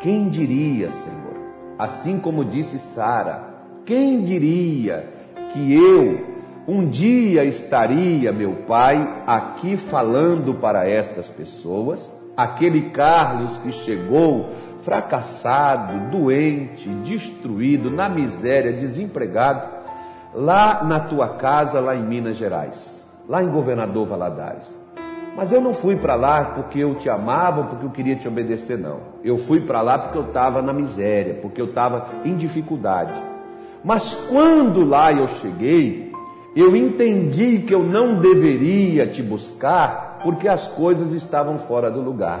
Quem 0.00 0.28
diria, 0.28 0.90
Senhor? 0.90 1.36
Assim 1.78 2.18
como 2.18 2.44
disse 2.44 2.78
Sara, 2.78 3.44
quem 3.84 4.22
diria 4.22 5.06
que 5.52 5.74
eu 5.74 6.27
um 6.68 6.86
dia 6.86 7.46
estaria, 7.46 8.30
meu 8.30 8.52
pai, 8.66 9.22
aqui 9.26 9.78
falando 9.78 10.52
para 10.52 10.86
estas 10.86 11.26
pessoas, 11.26 12.12
aquele 12.36 12.90
Carlos 12.90 13.56
que 13.56 13.72
chegou 13.72 14.50
fracassado, 14.80 16.10
doente, 16.10 16.86
destruído, 17.02 17.90
na 17.90 18.06
miséria, 18.10 18.70
desempregado, 18.70 19.66
lá 20.34 20.84
na 20.84 21.00
tua 21.00 21.36
casa, 21.36 21.80
lá 21.80 21.96
em 21.96 22.02
Minas 22.02 22.36
Gerais, 22.36 23.08
lá 23.26 23.42
em 23.42 23.48
Governador 23.48 24.06
Valadares. 24.06 24.68
Mas 25.34 25.50
eu 25.50 25.62
não 25.62 25.72
fui 25.72 25.96
para 25.96 26.16
lá 26.16 26.44
porque 26.44 26.80
eu 26.80 26.96
te 26.96 27.08
amava, 27.08 27.64
porque 27.64 27.86
eu 27.86 27.90
queria 27.90 28.16
te 28.16 28.28
obedecer, 28.28 28.76
não. 28.76 29.00
Eu 29.24 29.38
fui 29.38 29.60
para 29.60 29.80
lá 29.80 29.98
porque 29.98 30.18
eu 30.18 30.26
estava 30.26 30.60
na 30.60 30.74
miséria, 30.74 31.38
porque 31.40 31.62
eu 31.62 31.66
estava 31.66 32.08
em 32.26 32.36
dificuldade. 32.36 33.14
Mas 33.82 34.12
quando 34.28 34.84
lá 34.84 35.12
eu 35.12 35.28
cheguei, 35.28 36.07
eu 36.60 36.74
entendi 36.74 37.58
que 37.58 37.74
eu 37.74 37.82
não 37.82 38.20
deveria 38.20 39.06
te 39.06 39.22
buscar 39.22 40.18
porque 40.22 40.48
as 40.48 40.66
coisas 40.66 41.12
estavam 41.12 41.58
fora 41.58 41.90
do 41.90 42.00
lugar. 42.00 42.40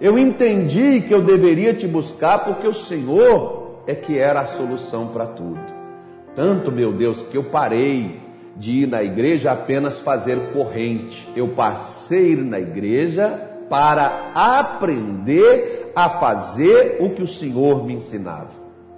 Eu 0.00 0.16
entendi 0.16 1.00
que 1.00 1.12
eu 1.12 1.20
deveria 1.20 1.74
te 1.74 1.88
buscar 1.88 2.44
porque 2.44 2.68
o 2.68 2.74
Senhor 2.74 3.80
é 3.86 3.94
que 3.94 4.16
era 4.16 4.40
a 4.40 4.46
solução 4.46 5.08
para 5.08 5.26
tudo. 5.26 5.58
Tanto, 6.36 6.70
meu 6.70 6.92
Deus, 6.92 7.22
que 7.22 7.36
eu 7.36 7.42
parei 7.42 8.20
de 8.54 8.82
ir 8.82 8.86
na 8.86 9.02
igreja 9.02 9.50
apenas 9.50 9.98
fazer 9.98 10.52
corrente. 10.52 11.28
Eu 11.34 11.48
passei 11.48 12.32
ir 12.32 12.38
na 12.38 12.60
igreja 12.60 13.48
para 13.68 14.30
aprender 14.34 15.90
a 15.96 16.08
fazer 16.08 16.98
o 17.00 17.10
que 17.10 17.22
o 17.22 17.26
Senhor 17.26 17.84
me 17.84 17.94
ensinava. 17.94 18.50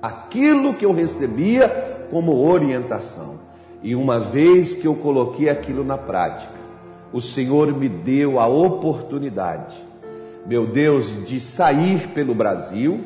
Aquilo 0.03 0.75
que 0.75 0.85
eu 0.85 0.93
recebia 0.93 2.07
como 2.11 2.47
orientação. 2.47 3.50
E 3.83 3.95
uma 3.95 4.19
vez 4.19 4.75
que 4.75 4.87
eu 4.87 4.95
coloquei 4.95 5.49
aquilo 5.49 5.85
na 5.85 5.97
prática, 5.97 6.61
o 7.13 7.21
Senhor 7.21 7.73
me 7.73 7.89
deu 7.89 8.39
a 8.39 8.47
oportunidade, 8.47 9.77
meu 10.47 10.67
Deus, 10.67 11.27
de 11.27 11.41
sair 11.41 12.09
pelo 12.09 12.35
Brasil, 12.35 13.01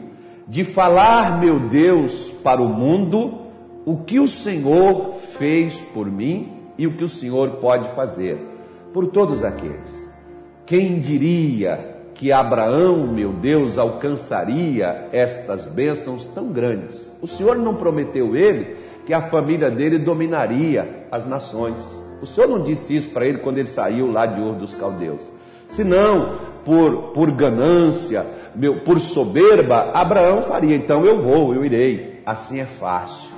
de 0.47 0.65
falar, 0.65 1.41
meu 1.41 1.59
Deus, 1.59 2.31
para 2.43 2.61
o 2.61 2.69
mundo 2.69 3.45
o 3.87 3.99
que 3.99 4.19
o 4.19 4.29
Senhor 4.29 5.15
fez 5.39 5.81
por 5.81 6.11
mim 6.11 6.53
e 6.77 6.87
o 6.87 6.97
que 6.97 7.05
o 7.05 7.09
Senhor 7.09 7.53
pode 7.53 7.89
fazer 7.95 8.39
por 8.93 9.07
todos 9.09 9.43
aqueles. 9.43 10.05
Quem 10.67 10.99
diria 10.99 11.95
que 12.15 12.31
Abraão, 12.33 13.07
meu 13.07 13.33
Deus, 13.33 13.77
alcançaria 13.77 15.09
estas 15.13 15.67
bênçãos 15.67 16.25
tão 16.27 16.49
grandes? 16.49 17.13
O 17.21 17.27
Senhor 17.27 17.57
não 17.57 17.75
prometeu 17.75 18.37
ele 18.37 18.77
que 19.07 19.13
a 19.13 19.23
família 19.23 19.71
dele 19.71 19.99
dominaria 19.99 21.07
as 21.11 21.27
nações. 21.27 21.83
O 22.21 22.27
Senhor 22.27 22.49
não 22.49 22.63
disse 22.63 22.97
isso 22.97 23.11
para 23.11 23.27
ele 23.27 23.39
quando 23.39 23.59
ele 23.59 23.69
saiu 23.69 24.11
lá 24.11 24.27
de 24.27 24.41
Ur 24.41 24.55
dos 24.55 24.75
Caldeus. 24.75 25.31
Senão, 25.69 26.37
por, 26.65 27.13
por 27.13 27.31
ganância, 27.31 28.25
meu, 28.55 28.81
por 28.81 29.01
soberba, 29.01 29.91
Abraão 29.93 30.43
faria, 30.43 30.77
então 30.77 31.05
eu 31.05 31.21
vou, 31.21 31.55
eu 31.55 31.65
irei. 31.65 32.23
Assim 32.25 32.61
é 32.61 32.65
fácil. 32.65 33.35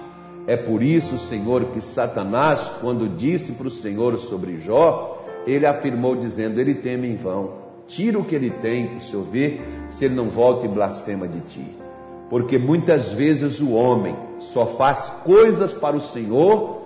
É 0.46 0.57
por 0.57 0.83
isso, 0.83 1.18
Senhor, 1.18 1.64
que 1.72 1.81
Satanás, 1.81 2.70
quando 2.81 3.09
disse 3.09 3.52
para 3.52 3.66
o 3.66 3.70
Senhor 3.70 4.16
sobre 4.18 4.59
Jó, 4.59 5.24
ele 5.46 5.66
afirmou 5.66 6.14
dizendo: 6.14 6.61
Ele 6.61 6.74
teme 6.74 7.09
em 7.09 7.16
vão. 7.16 7.66
Tira 7.88 8.18
o 8.18 8.24
que 8.24 8.35
ele 8.35 8.50
tem, 8.50 8.88
para 8.88 8.98
o 8.98 9.00
Senhor 9.00 9.22
ver 9.24 9.62
se 9.88 10.05
ele 10.05 10.14
não 10.14 10.29
volta 10.29 10.66
e 10.66 10.68
blasfema 10.68 11.26
de 11.26 11.40
ti. 11.40 11.86
Porque 12.28 12.58
muitas 12.58 13.12
vezes 13.12 13.60
o 13.60 13.72
homem 13.72 14.16
só 14.38 14.66
faz 14.66 15.10
coisas 15.24 15.72
para 15.72 15.96
o 15.96 16.00
Senhor 16.00 16.82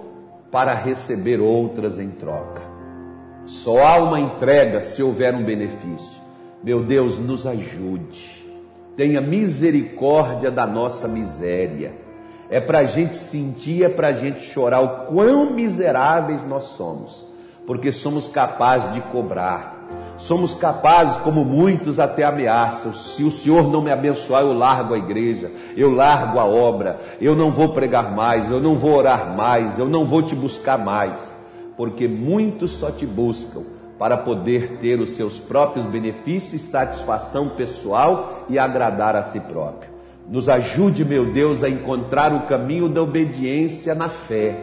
para 0.50 0.74
receber 0.74 1.40
outras 1.40 1.98
em 1.98 2.11
troca. 2.11 2.62
Só 3.46 3.85
há 3.85 3.96
uma 3.96 4.20
entrega 4.20 4.81
se 4.81 5.03
houver 5.03 5.35
um 5.35 5.44
benefício. 5.44 6.20
Meu 6.62 6.85
Deus, 6.85 7.18
nos 7.18 7.46
ajude. 7.46 8.46
Tenha 8.96 9.20
misericórdia 9.20 10.50
da 10.50 10.66
nossa 10.66 11.09
miséria. 11.09 11.92
É 12.50 12.61
para 12.61 12.81
a 12.81 12.85
gente 12.85 13.14
sentir, 13.14 13.85
é 13.85 13.88
para 13.88 14.09
a 14.09 14.12
gente 14.12 14.40
chorar 14.40 14.81
o 14.81 15.07
quão 15.07 15.53
miseráveis 15.53 16.44
nós 16.46 16.64
somos, 16.64 17.26
porque 17.66 17.90
somos 17.90 18.29
capazes 18.29 18.92
de 18.92 19.00
cobrar 19.00 19.80
Somos 20.20 20.52
capazes, 20.52 21.16
como 21.16 21.46
muitos 21.46 21.98
até 21.98 22.24
ameaçam, 22.24 22.92
se 22.92 23.24
o 23.24 23.30
Senhor 23.30 23.70
não 23.70 23.80
me 23.80 23.90
abençoar, 23.90 24.42
eu 24.42 24.52
largo 24.52 24.92
a 24.92 24.98
igreja, 24.98 25.50
eu 25.74 25.90
largo 25.90 26.38
a 26.38 26.44
obra, 26.44 27.00
eu 27.18 27.35
não 27.35 27.50
vou 27.50 27.70
pregar 27.70 28.14
mais, 28.14 28.50
eu 28.50 28.61
não 28.61 28.74
vou 28.74 28.92
orar 28.92 29.35
mais, 29.35 29.78
eu 29.78 29.88
não 29.88 30.04
vou 30.04 30.22
te 30.22 30.37
buscar 30.37 30.76
mais, 30.76 31.18
porque 31.74 32.06
muitos 32.06 32.72
só 32.72 32.90
te 32.90 33.06
buscam 33.06 33.62
para 33.98 34.18
poder 34.18 34.76
ter 34.76 35.00
os 35.00 35.11
seus 35.11 35.38
próprios 35.38 35.87
benefícios, 35.87 36.62
satisfação 36.62 37.48
pessoal 37.50 38.44
e 38.46 38.59
agradar 38.59 39.16
a 39.16 39.22
si 39.22 39.40
próprio. 39.40 39.90
Nos 40.28 40.50
ajude, 40.50 41.02
meu 41.02 41.33
Deus, 41.33 41.62
a 41.62 41.68
encontrar 41.68 42.35
o 42.35 42.46
caminho 42.46 42.90
da 42.90 43.02
obediência 43.02 43.94
na 43.94 44.11
fé. 44.11 44.54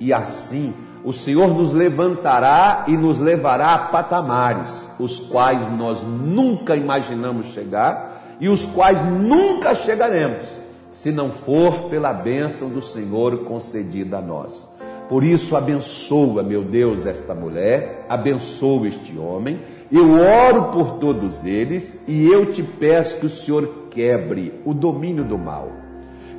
E 0.00 0.10
assim 0.12 0.74
o 1.06 1.12
Senhor 1.12 1.54
nos 1.54 1.72
levantará 1.72 2.86
e 2.88 2.96
nos 2.96 3.16
levará 3.16 3.74
a 3.74 3.78
patamares, 3.78 4.90
os 4.98 5.20
quais 5.20 5.64
nós 5.78 6.02
nunca 6.02 6.74
imaginamos 6.74 7.46
chegar 7.52 8.36
e 8.40 8.48
os 8.48 8.66
quais 8.66 9.00
nunca 9.04 9.72
chegaremos, 9.76 10.44
se 10.90 11.12
não 11.12 11.30
for 11.30 11.88
pela 11.88 12.12
bênção 12.12 12.68
do 12.68 12.82
Senhor 12.82 13.44
concedida 13.44 14.18
a 14.18 14.20
nós. 14.20 14.68
Por 15.08 15.22
isso, 15.22 15.54
abençoa, 15.54 16.42
meu 16.42 16.64
Deus, 16.64 17.06
esta 17.06 17.32
mulher, 17.32 18.04
abençoa 18.08 18.88
este 18.88 19.16
homem. 19.16 19.60
Eu 19.92 20.10
oro 20.10 20.72
por 20.72 20.94
todos 20.94 21.44
eles 21.44 22.02
e 22.08 22.26
eu 22.26 22.46
te 22.46 22.64
peço 22.64 23.20
que 23.20 23.26
o 23.26 23.30
Senhor 23.30 23.86
quebre 23.90 24.60
o 24.64 24.74
domínio 24.74 25.22
do 25.22 25.38
mal 25.38 25.85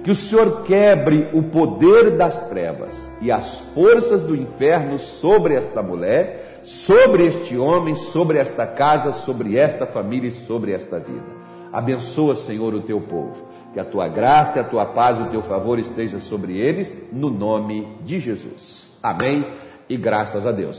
que 0.07 0.11
o 0.11 0.15
Senhor 0.15 0.63
quebre 0.63 1.27
o 1.33 1.43
poder 1.43 2.11
das 2.11 2.47
trevas 2.47 3.11
e 3.19 3.29
as 3.29 3.59
forças 3.75 4.21
do 4.21 4.37
inferno 4.37 4.97
sobre 4.97 5.53
esta 5.53 5.83
mulher, 5.83 6.61
sobre 6.63 7.25
este 7.25 7.57
homem, 7.57 7.93
sobre 7.93 8.37
esta 8.37 8.65
casa, 8.65 9.11
sobre 9.11 9.57
esta 9.57 9.85
família 9.85 10.29
e 10.29 10.31
sobre 10.31 10.71
esta 10.71 10.97
vida. 10.97 11.27
Abençoa, 11.73 12.35
Senhor, 12.35 12.73
o 12.73 12.83
teu 12.83 13.01
povo. 13.01 13.49
Que 13.73 13.81
a 13.81 13.83
tua 13.83 14.07
graça, 14.07 14.61
a 14.61 14.63
tua 14.63 14.85
paz, 14.85 15.19
o 15.19 15.25
teu 15.25 15.43
favor 15.43 15.77
esteja 15.77 16.19
sobre 16.19 16.57
eles, 16.57 17.09
no 17.11 17.29
nome 17.29 17.85
de 18.05 18.17
Jesus. 18.17 18.97
Amém 19.03 19.43
e 19.89 19.97
graças 19.97 20.47
a 20.47 20.53
Deus. 20.53 20.75